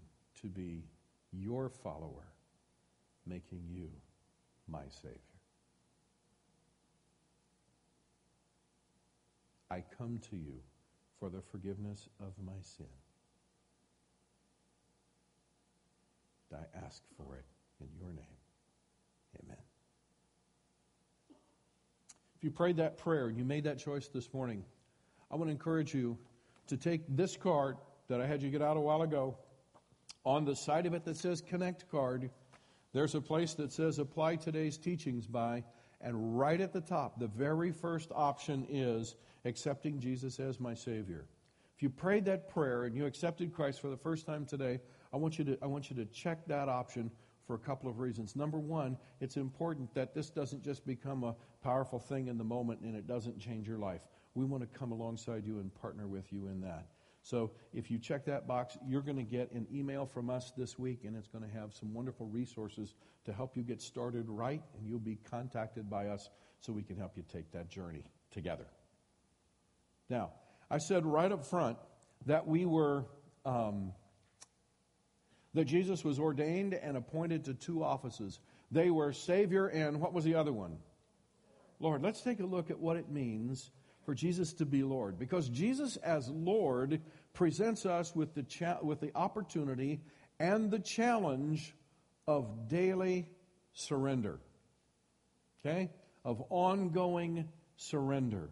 to 0.41 0.48
be 0.48 0.84
your 1.32 1.69
follower, 1.69 2.26
making 3.28 3.62
you 3.71 3.89
my 4.67 4.84
Savior. 4.89 5.19
I 9.69 9.84
come 9.98 10.19
to 10.32 10.36
you 10.36 10.62
for 11.19 11.30
the 11.30 11.41
forgiveness 11.41 12.10
of 12.19 12.34
my 12.43 12.60
sin. 12.62 12.86
I 16.54 16.86
ask 16.86 17.04
for 17.17 17.36
it 17.36 17.45
in 17.82 17.88
your 18.00 18.13
name. 18.13 18.39
Amen. 19.43 19.64
You 22.45 22.51
prayed 22.51 22.77
that 22.77 22.99
prayer 22.99 23.25
and 23.25 23.39
you 23.39 23.43
made 23.43 23.63
that 23.63 23.79
choice 23.79 24.08
this 24.08 24.31
morning, 24.31 24.63
I 25.31 25.36
want 25.36 25.47
to 25.47 25.51
encourage 25.51 25.95
you 25.95 26.15
to 26.67 26.77
take 26.77 27.01
this 27.10 27.36
card 27.36 27.75
that 28.08 28.21
I 28.21 28.27
had 28.27 28.43
you 28.43 28.51
get 28.51 28.62
out 28.62 28.77
a 28.77 28.79
while 28.79 29.01
ago. 29.01 29.36
On 30.25 30.45
the 30.45 30.55
side 30.55 30.86
of 30.86 30.93
it 30.93 31.03
that 31.05 31.17
says 31.17 31.41
Connect 31.41 31.89
card, 31.89 32.29
there's 32.93 33.15
a 33.15 33.19
place 33.19 33.55
that 33.55 33.71
says 33.71 33.97
Apply 33.97 34.36
today's 34.36 34.77
teachings 34.77 35.25
by, 35.25 35.63
and 36.01 36.38
right 36.38 36.62
at 36.62 36.71
the 36.71 36.81
top, 36.81 37.19
the 37.19 37.29
very 37.29 37.71
first 37.71 38.12
option 38.13 38.67
is 38.69 39.15
accepting 39.45 39.99
Jesus 39.99 40.39
as 40.39 40.60
my 40.60 40.75
Savior. 40.75 41.25
If 41.75 41.81
you 41.81 41.89
prayed 41.89 42.25
that 42.25 42.47
prayer 42.47 42.84
and 42.84 42.95
you 42.95 43.08
accepted 43.08 43.55
Christ 43.55 43.81
for 43.81 43.89
the 43.89 43.97
first 43.97 44.27
time 44.27 44.45
today, 44.45 44.79
I 45.12 45.17
want 45.17 45.39
you 45.39 45.45
to, 45.45 45.58
I 45.63 45.65
want 45.65 45.89
you 45.89 45.95
to 45.95 46.05
check 46.05 46.45
that 46.45 46.69
option 46.69 47.10
for 47.45 47.55
a 47.55 47.60
couple 47.60 47.89
of 47.89 47.99
reasons. 47.99 48.36
Number 48.36 48.60
one, 48.60 48.97
it's 49.19 49.38
important 49.38 49.93
that 49.93 50.13
this 50.13 50.29
doesn't 50.29 50.63
just 50.63 50.86
become 50.86 51.23
a 51.23 51.36
powerful 51.63 51.99
thing 51.99 52.27
in 52.27 52.38
the 52.38 52.43
moment 52.43 52.81
and 52.81 52.95
it 52.95 53.08
doesn't 53.08 53.39
change 53.39 53.67
your 53.67 53.77
life. 53.77 54.01
We 54.34 54.45
want 54.45 54.63
to 54.63 54.79
come 54.79 54.91
alongside 54.91 55.45
you 55.45 55.60
and 55.60 55.73
partner 55.73 56.08
with 56.08 56.31
you 56.34 56.47
in 56.47 56.62
that. 56.62 56.88
So 57.21 57.51
if 57.73 57.89
you 57.89 57.97
check 57.97 58.25
that 58.25 58.47
box, 58.47 58.77
you're 58.86 59.01
going 59.01 59.17
to 59.17 59.23
get 59.23 59.51
an 59.51 59.65
email 59.73 60.05
from 60.05 60.29
us 60.29 60.51
this 60.55 60.77
week, 60.77 61.05
and 61.05 61.15
it's 61.15 61.27
going 61.27 61.43
to 61.43 61.60
have 61.60 61.73
some 61.73 61.91
wonderful 61.91 62.27
resources 62.27 62.93
to 63.25 63.34
help 63.34 63.58
you 63.58 63.63
get 63.63 63.81
started 63.81 64.29
right, 64.29 64.62
and 64.77 64.88
you'll 64.88 64.99
be 64.99 65.17
contacted 65.31 65.89
by 65.89 66.08
us 66.08 66.29
so 66.60 66.71
we 66.71 66.84
can 66.84 66.97
help 66.97 67.17
you 67.17 67.23
take 67.34 67.51
that 67.51 67.67
journey 67.67 68.03
together. 68.29 68.67
Now, 70.08 70.34
I 70.69 70.77
said 70.77 71.03
right 71.03 71.31
up 71.31 71.45
front 71.45 71.77
that 72.27 72.45
we 72.45 72.65
were. 72.65 73.05
Um, 73.43 73.93
that 75.56 75.65
Jesus 75.65 76.04
was 76.04 76.20
ordained 76.20 76.74
and 76.74 76.96
appointed 76.98 77.46
to 77.46 77.54
two 77.54 77.84
offices. 77.84 78.39
They 78.72 78.89
were 78.89 79.13
Savior 79.13 79.68
and 79.68 80.00
what 80.00 80.13
was 80.13 80.26
the 80.26 80.36
other 80.36 80.54
one? 80.54 80.78
Lord. 81.80 82.04
Let's 82.04 82.22
take 82.22 82.39
a 82.41 82.46
look 82.46 82.70
at 82.70 82.80
what 82.80 82.98
it 82.98 83.10
means 83.10 83.72
for 84.06 84.13
Jesus 84.13 84.54
to 84.54 84.65
be 84.65 84.84
Lord. 84.84 85.18
Because 85.18 85.50
Jesus, 85.50 85.96
as 85.98 86.30
Lord, 86.30 87.02
presents 87.34 87.86
us 87.86 88.15
with 88.15 88.36
the, 88.36 88.44
cha- 88.44 88.80
with 88.82 89.00
the 89.00 89.12
opportunity 89.15 90.02
and 90.39 90.70
the 90.70 90.80
challenge 90.80 91.74
of 92.28 92.68
daily 92.68 93.28
surrender. 93.74 94.39
Okay? 95.65 95.89
Of 96.24 96.44
ongoing 96.50 97.48
surrender. 97.78 98.50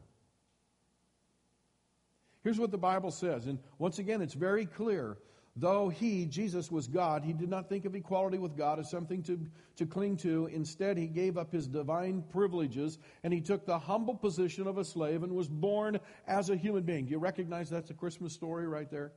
Here's 2.44 2.60
what 2.60 2.72
the 2.72 2.78
Bible 2.78 3.12
says, 3.12 3.48
and 3.48 3.60
once 3.78 4.00
again, 4.00 4.22
it's 4.22 4.34
very 4.34 4.66
clear 4.66 5.18
Though 5.56 5.90
he, 5.90 6.26
Jesus, 6.26 6.72
was 6.72 6.88
God, 6.88 7.24
he 7.24 7.34
did 7.34 7.50
not 7.50 7.70
think 7.70 7.86
of 7.86 7.94
equality 7.94 8.40
with 8.40 8.58
God 8.58 8.80
as 8.80 8.90
something 8.90 9.22
to, 9.24 9.40
to 9.76 9.86
cling 9.86 10.18
to. 10.18 10.48
Instead, 10.48 10.98
he 10.98 11.06
gave 11.06 11.38
up 11.38 11.52
his 11.52 11.68
divine 11.68 12.24
privileges 12.32 12.98
and 13.24 13.32
he 13.32 13.40
took 13.40 13.66
the 13.66 13.78
humble 13.78 14.16
position 14.16 14.66
of 14.66 14.80
a 14.80 14.86
slave 14.86 15.22
and 15.22 15.34
was 15.34 15.48
born 15.48 16.00
as 16.28 16.50
a 16.50 16.56
human 16.56 16.84
being. 16.84 17.06
Do 17.06 17.12
you 17.12 17.20
recognize 17.20 17.70
that's 17.70 17.92
a 17.92 17.94
Christmas 17.94 18.34
story 18.34 18.68
right 18.68 18.90
there? 18.90 19.12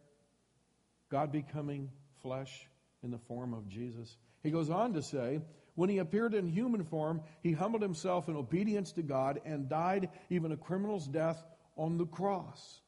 God 1.09 1.33
becoming 1.33 1.90
flesh 2.20 2.68
in 3.03 3.11
the 3.11 3.18
form 3.18 3.55
of 3.55 3.66
Jesus. 3.68 4.14
He 4.42 4.51
goes 4.51 4.68
on 4.68 4.92
to 4.92 5.03
say, 5.03 5.40
when 5.75 5.88
he 5.88 5.99
appeared 5.99 6.35
in 6.35 6.49
human 6.49 6.85
form, 6.85 7.22
he 7.42 7.53
humbled 7.53 7.83
himself 7.83 8.29
in 8.29 8.37
obedience 8.37 8.92
to 8.92 9.03
God 9.03 9.40
and 9.46 9.70
died 9.70 10.11
even 10.29 10.53
a 10.53 10.57
criminal's 10.57 11.07
death 11.07 11.42
on 11.77 11.96
the 11.96 12.07
cross. 12.07 12.81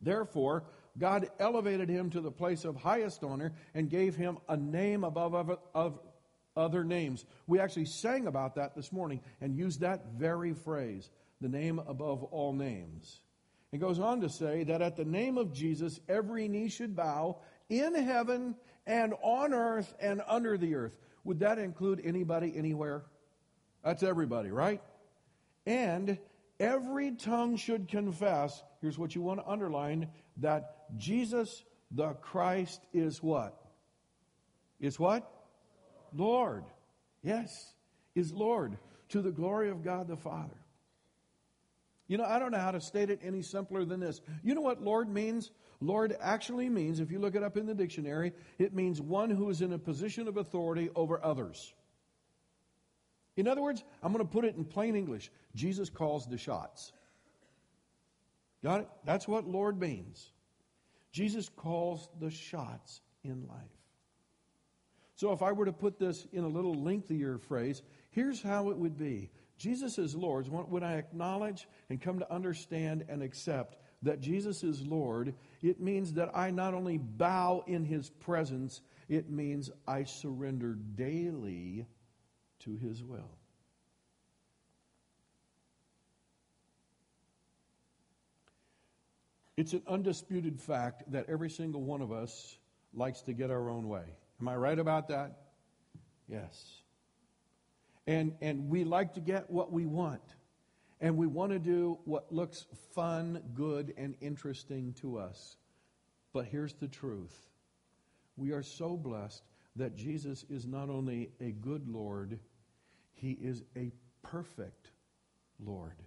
Therefore, 0.00 0.64
God 0.98 1.28
elevated 1.38 1.88
him 1.88 2.10
to 2.10 2.20
the 2.20 2.30
place 2.30 2.64
of 2.64 2.76
highest 2.76 3.22
honor 3.22 3.52
and 3.74 3.88
gave 3.88 4.16
him 4.16 4.38
a 4.48 4.56
name 4.56 5.04
above 5.04 5.34
of, 5.34 5.58
of 5.74 6.00
other 6.56 6.84
names. 6.84 7.24
We 7.46 7.60
actually 7.60 7.86
sang 7.86 8.26
about 8.26 8.56
that 8.56 8.74
this 8.74 8.92
morning 8.92 9.20
and 9.40 9.56
used 9.56 9.80
that 9.80 10.12
very 10.18 10.52
phrase, 10.52 11.10
the 11.40 11.48
name 11.48 11.78
above 11.78 12.24
all 12.24 12.52
names. 12.52 13.20
It 13.72 13.78
goes 13.78 14.00
on 14.00 14.20
to 14.22 14.28
say 14.28 14.64
that 14.64 14.82
at 14.82 14.96
the 14.96 15.04
name 15.04 15.38
of 15.38 15.52
Jesus, 15.52 16.00
every 16.08 16.48
knee 16.48 16.68
should 16.68 16.96
bow 16.96 17.38
in 17.68 17.94
heaven 17.94 18.56
and 18.86 19.14
on 19.22 19.54
earth 19.54 19.94
and 20.00 20.22
under 20.26 20.58
the 20.58 20.74
earth. 20.74 20.98
Would 21.24 21.40
that 21.40 21.58
include 21.58 22.00
anybody 22.04 22.52
anywhere? 22.56 23.04
That's 23.84 24.02
everybody, 24.02 24.50
right? 24.50 24.82
And 25.66 26.18
every 26.58 27.12
tongue 27.12 27.56
should 27.56 27.88
confess, 27.88 28.62
here's 28.80 28.98
what 28.98 29.14
you 29.14 29.22
want 29.22 29.40
to 29.40 29.48
underline, 29.48 30.08
that 30.38 30.96
Jesus 30.96 31.64
the 31.90 32.10
Christ 32.14 32.80
is 32.92 33.22
what? 33.22 33.60
Is 34.80 34.98
what? 34.98 35.30
Lord. 36.14 36.64
Yes, 37.22 37.74
is 38.14 38.32
Lord 38.32 38.78
to 39.10 39.20
the 39.20 39.32
glory 39.32 39.70
of 39.70 39.84
God 39.84 40.08
the 40.08 40.16
Father. 40.16 40.56
You 42.08 42.16
know, 42.16 42.24
I 42.24 42.38
don't 42.38 42.50
know 42.50 42.58
how 42.58 42.72
to 42.72 42.80
state 42.80 43.10
it 43.10 43.20
any 43.22 43.42
simpler 43.42 43.84
than 43.84 44.00
this. 44.00 44.20
You 44.42 44.54
know 44.54 44.60
what 44.60 44.82
Lord 44.82 45.08
means? 45.08 45.50
Lord 45.80 46.16
actually 46.20 46.68
means, 46.68 47.00
if 47.00 47.10
you 47.10 47.18
look 47.18 47.34
it 47.34 47.42
up 47.42 47.56
in 47.56 47.66
the 47.66 47.74
dictionary, 47.74 48.32
it 48.58 48.74
means 48.74 49.00
one 49.00 49.30
who 49.30 49.48
is 49.48 49.62
in 49.62 49.72
a 49.72 49.78
position 49.78 50.28
of 50.28 50.36
authority 50.36 50.90
over 50.94 51.24
others. 51.24 51.72
In 53.36 53.46
other 53.46 53.62
words, 53.62 53.84
I'm 54.02 54.12
going 54.12 54.24
to 54.24 54.30
put 54.30 54.44
it 54.44 54.56
in 54.56 54.64
plain 54.64 54.96
English 54.96 55.30
Jesus 55.54 55.88
calls 55.88 56.26
the 56.26 56.36
shots. 56.36 56.92
Got 58.62 58.80
it? 58.82 58.88
That's 59.04 59.26
what 59.26 59.46
Lord 59.46 59.80
means. 59.80 60.32
Jesus 61.12 61.48
calls 61.48 62.08
the 62.20 62.30
shots 62.30 63.00
in 63.24 63.46
life. 63.48 63.58
So, 65.16 65.32
if 65.32 65.42
I 65.42 65.52
were 65.52 65.66
to 65.66 65.72
put 65.72 65.98
this 65.98 66.26
in 66.32 66.44
a 66.44 66.48
little 66.48 66.74
lengthier 66.74 67.38
phrase, 67.38 67.82
here's 68.10 68.40
how 68.40 68.70
it 68.70 68.76
would 68.76 68.96
be 68.96 69.30
Jesus 69.58 69.98
is 69.98 70.14
Lord. 70.14 70.48
When 70.48 70.82
I 70.82 70.96
acknowledge 70.96 71.68
and 71.90 72.00
come 72.00 72.18
to 72.20 72.32
understand 72.32 73.04
and 73.08 73.22
accept 73.22 73.76
that 74.02 74.20
Jesus 74.20 74.64
is 74.64 74.80
Lord, 74.86 75.34
it 75.62 75.80
means 75.80 76.14
that 76.14 76.30
I 76.34 76.50
not 76.50 76.72
only 76.72 76.96
bow 76.96 77.64
in 77.66 77.84
his 77.84 78.08
presence, 78.08 78.80
it 79.08 79.28
means 79.28 79.70
I 79.86 80.04
surrender 80.04 80.74
daily 80.94 81.86
to 82.60 82.76
his 82.76 83.04
will. 83.04 83.39
It's 89.60 89.74
an 89.74 89.82
undisputed 89.86 90.58
fact 90.58 91.12
that 91.12 91.26
every 91.28 91.50
single 91.50 91.82
one 91.82 92.00
of 92.00 92.10
us 92.10 92.56
likes 92.94 93.20
to 93.24 93.34
get 93.34 93.50
our 93.50 93.68
own 93.68 93.88
way. 93.90 94.04
Am 94.40 94.48
I 94.48 94.56
right 94.56 94.78
about 94.78 95.08
that? 95.08 95.36
Yes. 96.26 96.80
And, 98.06 98.32
and 98.40 98.70
we 98.70 98.84
like 98.84 99.12
to 99.16 99.20
get 99.20 99.50
what 99.50 99.70
we 99.70 99.84
want. 99.84 100.22
And 100.98 101.18
we 101.18 101.26
want 101.26 101.52
to 101.52 101.58
do 101.58 101.98
what 102.06 102.32
looks 102.32 102.64
fun, 102.94 103.42
good, 103.52 103.92
and 103.98 104.14
interesting 104.22 104.94
to 105.02 105.18
us. 105.18 105.58
But 106.32 106.46
here's 106.46 106.72
the 106.72 106.88
truth 106.88 107.50
we 108.38 108.52
are 108.52 108.62
so 108.62 108.96
blessed 108.96 109.42
that 109.76 109.94
Jesus 109.94 110.42
is 110.48 110.66
not 110.66 110.88
only 110.88 111.32
a 111.38 111.50
good 111.50 111.86
Lord, 111.86 112.38
he 113.12 113.32
is 113.32 113.62
a 113.76 113.92
perfect 114.22 114.90
Lord. 115.62 116.02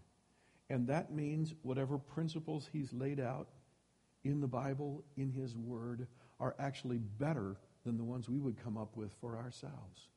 And 0.74 0.88
that 0.88 1.14
means 1.14 1.54
whatever 1.62 2.00
principles 2.00 2.68
he's 2.74 2.92
laid 2.92 3.20
out 3.20 3.50
in 4.24 4.42
the 4.42 4.48
Bible, 4.48 5.04
in 5.18 5.30
his 5.30 5.56
word, 5.56 6.08
are 6.40 6.56
actually 6.58 6.98
better 6.98 7.58
than 7.86 7.96
the 7.96 8.04
ones 8.04 8.28
we 8.28 8.40
would 8.40 8.58
come 8.58 8.76
up 8.76 8.98
with 8.98 9.14
for 9.22 9.38
ourselves. 9.38 10.10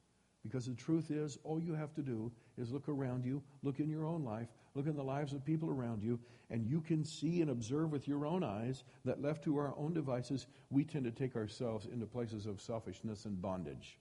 Because 0.43 0.65
the 0.65 0.73
truth 0.73 1.11
is, 1.11 1.37
all 1.45 1.61
you 1.61 1.75
have 1.75 1.93
to 1.97 2.01
do 2.01 2.33
is 2.57 2.73
look 2.73 2.89
around 2.89 3.23
you, 3.23 3.43
look 3.63 3.81
in 3.81 3.91
your 3.91 4.07
own 4.07 4.25
life, 4.25 4.49
look 4.75 4.87
in 4.87 4.97
the 4.97 5.05
lives 5.05 5.35
of 5.35 5.45
people 5.45 5.69
around 5.69 6.03
you, 6.03 6.19
and 6.49 6.67
you 6.67 6.81
can 6.81 7.05
see 7.05 7.43
and 7.43 7.51
observe 7.51 7.93
with 7.93 8.09
your 8.09 8.25
own 8.25 8.43
eyes 8.43 8.83
that 9.05 9.21
left 9.21 9.45
to 9.45 9.59
our 9.59 9.75
own 9.77 9.93
devices, 9.93 10.47
we 10.71 10.85
tend 10.85 11.05
to 11.05 11.11
take 11.11 11.37
ourselves 11.37 11.85
into 11.85 12.07
places 12.07 12.47
of 12.47 12.63
selfishness 12.63 13.27
and 13.27 13.43
bondage. 13.43 13.99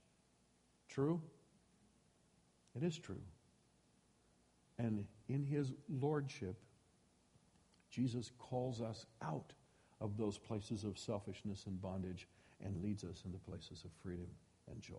True? 0.88 1.22
It 2.78 2.84
is 2.84 2.98
true. 2.98 3.20
And 4.78 5.06
in 5.28 5.44
his 5.44 5.72
lordship, 5.90 6.58
Jesus 7.90 8.32
calls 8.38 8.82
us 8.82 9.06
out 9.22 9.54
of 10.02 10.18
those 10.18 10.38
places 10.38 10.84
of 10.84 10.98
selfishness 10.98 11.66
and 11.66 11.82
bondage 11.82 12.28
and 12.64 12.84
leads 12.84 13.04
us 13.04 13.24
into 13.26 13.38
places 13.38 13.84
of 13.86 13.92
freedom 14.04 14.28
and 14.70 14.82
joy. 14.82 14.96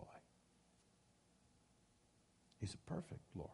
He's 2.58 2.74
a 2.74 2.90
perfect 2.90 3.20
Lord. 3.34 3.50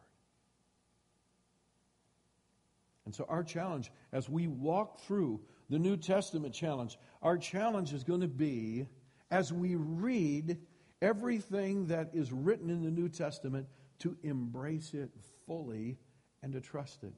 And 3.05 3.13
so, 3.13 3.25
our 3.27 3.43
challenge 3.43 3.91
as 4.13 4.29
we 4.29 4.47
walk 4.47 5.01
through 5.01 5.41
the 5.69 5.79
New 5.79 5.97
Testament 5.97 6.53
challenge, 6.53 6.97
our 7.21 7.37
challenge 7.37 7.93
is 7.93 8.03
going 8.03 8.21
to 8.21 8.27
be 8.27 8.87
as 9.29 9.51
we 9.51 9.75
read 9.75 10.57
everything 11.01 11.87
that 11.87 12.11
is 12.13 12.31
written 12.31 12.69
in 12.69 12.81
the 12.81 12.91
New 12.91 13.09
Testament 13.09 13.67
to 13.99 14.15
embrace 14.23 14.93
it 14.93 15.09
fully 15.45 15.97
and 16.43 16.53
to 16.53 16.61
trust 16.61 17.03
it. 17.03 17.13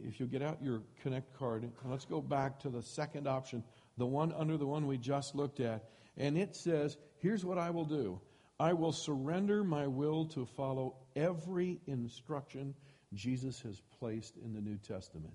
If 0.00 0.18
you 0.18 0.26
get 0.26 0.42
out 0.42 0.62
your 0.62 0.82
Connect 1.02 1.32
card, 1.38 1.70
let's 1.84 2.06
go 2.06 2.20
back 2.20 2.58
to 2.60 2.70
the 2.70 2.82
second 2.82 3.28
option, 3.28 3.62
the 3.98 4.06
one 4.06 4.32
under 4.32 4.56
the 4.56 4.66
one 4.66 4.86
we 4.86 4.96
just 4.96 5.34
looked 5.34 5.60
at. 5.60 5.84
And 6.16 6.38
it 6.38 6.56
says, 6.56 6.96
Here's 7.18 7.44
what 7.44 7.58
I 7.58 7.70
will 7.70 7.84
do 7.84 8.20
I 8.58 8.72
will 8.72 8.92
surrender 8.92 9.62
my 9.62 9.86
will 9.86 10.26
to 10.26 10.46
follow 10.46 10.96
every 11.14 11.80
instruction 11.86 12.74
Jesus 13.12 13.60
has 13.60 13.82
placed 13.98 14.36
in 14.38 14.54
the 14.54 14.60
New 14.60 14.78
Testament. 14.78 15.34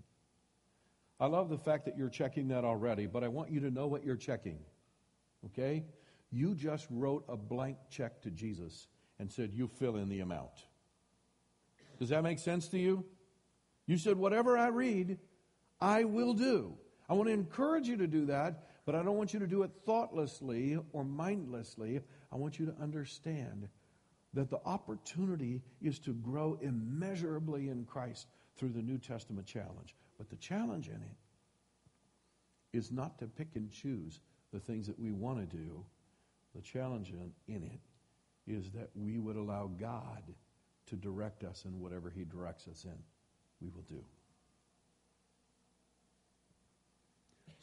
I 1.19 1.27
love 1.27 1.49
the 1.49 1.57
fact 1.57 1.85
that 1.85 1.97
you're 1.97 2.09
checking 2.09 2.47
that 2.47 2.63
already, 2.63 3.05
but 3.05 3.23
I 3.23 3.27
want 3.27 3.51
you 3.51 3.59
to 3.61 3.71
know 3.71 3.87
what 3.87 4.05
you're 4.05 4.15
checking. 4.15 4.57
Okay? 5.45 5.83
You 6.31 6.55
just 6.55 6.87
wrote 6.89 7.25
a 7.27 7.35
blank 7.35 7.77
check 7.89 8.21
to 8.21 8.31
Jesus 8.31 8.87
and 9.19 9.31
said, 9.31 9.51
You 9.53 9.67
fill 9.67 9.97
in 9.97 10.09
the 10.09 10.21
amount. 10.21 10.65
Does 11.99 12.09
that 12.09 12.23
make 12.23 12.39
sense 12.39 12.69
to 12.69 12.79
you? 12.79 13.05
You 13.89 13.97
said, 13.97 14.17
Whatever 14.17 14.55
I 14.55 14.67
read, 14.67 15.17
I 15.81 16.03
will 16.03 16.35
do. 16.35 16.77
I 17.09 17.13
want 17.13 17.27
to 17.27 17.33
encourage 17.33 17.87
you 17.87 17.97
to 17.97 18.05
do 18.05 18.27
that, 18.27 18.67
but 18.85 18.93
I 18.93 19.01
don't 19.01 19.17
want 19.17 19.33
you 19.33 19.39
to 19.39 19.47
do 19.47 19.63
it 19.63 19.71
thoughtlessly 19.83 20.77
or 20.93 21.03
mindlessly. 21.03 21.99
I 22.31 22.35
want 22.35 22.59
you 22.59 22.67
to 22.67 22.75
understand 22.79 23.67
that 24.35 24.51
the 24.51 24.59
opportunity 24.63 25.63
is 25.81 25.97
to 25.99 26.13
grow 26.13 26.59
immeasurably 26.61 27.69
in 27.69 27.83
Christ 27.83 28.27
through 28.57 28.73
the 28.73 28.81
New 28.83 28.99
Testament 28.99 29.47
challenge. 29.47 29.95
But 30.19 30.29
the 30.29 30.35
challenge 30.35 30.87
in 30.87 31.01
it 31.01 32.77
is 32.77 32.91
not 32.91 33.17
to 33.17 33.25
pick 33.25 33.55
and 33.55 33.71
choose 33.71 34.19
the 34.53 34.59
things 34.59 34.85
that 34.85 34.99
we 34.99 35.11
want 35.11 35.39
to 35.39 35.57
do. 35.57 35.83
The 36.53 36.61
challenge 36.61 37.11
in 37.47 37.63
it 37.63 37.79
is 38.45 38.69
that 38.69 38.91
we 38.93 39.17
would 39.17 39.35
allow 39.35 39.65
God 39.79 40.21
to 40.85 40.95
direct 40.95 41.43
us 41.43 41.65
in 41.65 41.79
whatever 41.79 42.11
He 42.11 42.23
directs 42.23 42.67
us 42.67 42.85
in, 42.85 42.99
we 43.61 43.69
will 43.69 43.83
do. 43.83 44.03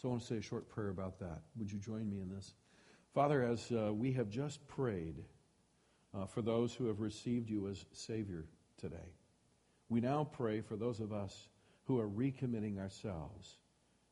So 0.00 0.08
I 0.08 0.10
want 0.10 0.22
to 0.22 0.28
say 0.28 0.36
a 0.36 0.42
short 0.42 0.68
prayer 0.68 0.90
about 0.90 1.18
that. 1.20 1.40
Would 1.56 1.72
you 1.72 1.78
join 1.78 2.08
me 2.08 2.20
in 2.20 2.28
this? 2.28 2.54
Father, 3.14 3.42
as 3.42 3.72
uh, 3.72 3.92
we 3.94 4.12
have 4.12 4.28
just 4.28 4.66
prayed 4.68 5.24
uh, 6.14 6.26
for 6.26 6.42
those 6.42 6.74
who 6.74 6.86
have 6.86 7.00
received 7.00 7.48
you 7.48 7.66
as 7.68 7.86
Savior 7.92 8.44
today, 8.76 9.14
we 9.88 10.00
now 10.00 10.24
pray 10.24 10.60
for 10.60 10.76
those 10.76 11.00
of 11.00 11.12
us 11.12 11.48
who 11.84 11.98
are 11.98 12.08
recommitting 12.08 12.78
ourselves 12.78 13.56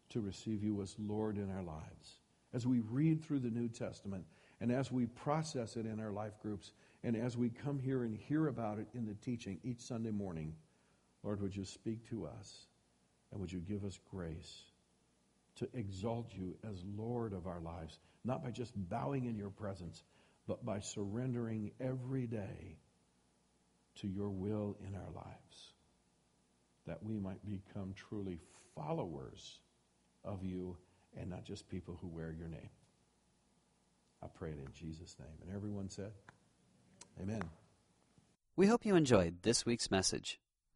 to 0.09 0.21
receive 0.21 0.63
you 0.63 0.81
as 0.81 0.97
Lord 0.99 1.37
in 1.37 1.51
our 1.51 1.63
lives. 1.63 2.21
As 2.55 2.67
we 2.67 2.81
read 2.81 3.23
through 3.23 3.41
the 3.41 3.51
New 3.51 3.69
Testament 3.69 4.25
and 4.61 4.71
as 4.73 4.91
we 4.91 5.07
process 5.07 5.77
it 5.77 5.85
in 5.85 6.01
our 6.01 6.13
life 6.13 6.41
groups 6.41 6.73
and 7.03 7.17
as 7.17 7.37
we 7.37 7.51
come 7.51 7.79
here 7.79 8.05
and 8.05 8.17
hear 8.17 8.47
about 8.47 8.79
it 8.79 8.87
in 8.95 9.05
the 9.05 9.15
teaching 9.15 9.59
each 9.65 9.81
Sunday 9.81 10.13
morning, 10.13 10.55
Lord, 11.25 11.41
would 11.41 11.57
you 11.57 11.65
speak 11.65 12.09
to 12.11 12.27
us 12.27 12.67
and 13.33 13.41
would 13.41 13.51
you 13.51 13.59
give 13.59 13.85
us 13.85 13.99
grace 14.11 14.63
to 15.57 15.69
exalt 15.73 16.29
you 16.33 16.57
as 16.69 16.85
Lord 16.97 17.33
of 17.33 17.47
our 17.47 17.61
lives, 17.61 17.99
not 18.25 18.45
by 18.45 18.51
just 18.51 18.73
bowing 18.77 19.25
in 19.25 19.37
your 19.37 19.51
presence, 19.51 20.03
but 20.47 20.65
by 20.65 20.81
surrendering 20.81 21.71
every 21.81 22.27
day 22.27 22.77
to 23.97 24.09
your 24.09 24.29
will 24.29 24.77
in 24.87 24.95
our 24.95 25.11
lives, 25.15 25.73
that 26.87 27.03
we 27.03 27.19
might 27.19 27.41
become 27.49 27.95
truly 27.95 28.39
followers 28.75 29.61
of 30.25 30.45
you 30.45 30.77
and 31.17 31.31
not 31.31 31.45
just 31.45 31.69
people 31.69 31.97
who 32.01 32.09
wear 32.09 32.35
your 32.37 32.49
name. 32.49 32.71
I 34.23 34.27
pray 34.27 34.51
it 34.51 34.59
in 34.59 34.73
Jesus' 34.75 35.17
name. 35.19 35.39
And 35.47 35.55
everyone 35.55 35.89
said, 35.89 36.13
Amen. 37.23 37.43
We 38.57 38.67
hope 38.67 38.85
you 38.85 38.97
enjoyed 38.97 39.37
this 39.43 39.65
week's 39.65 39.91
message. 39.91 40.41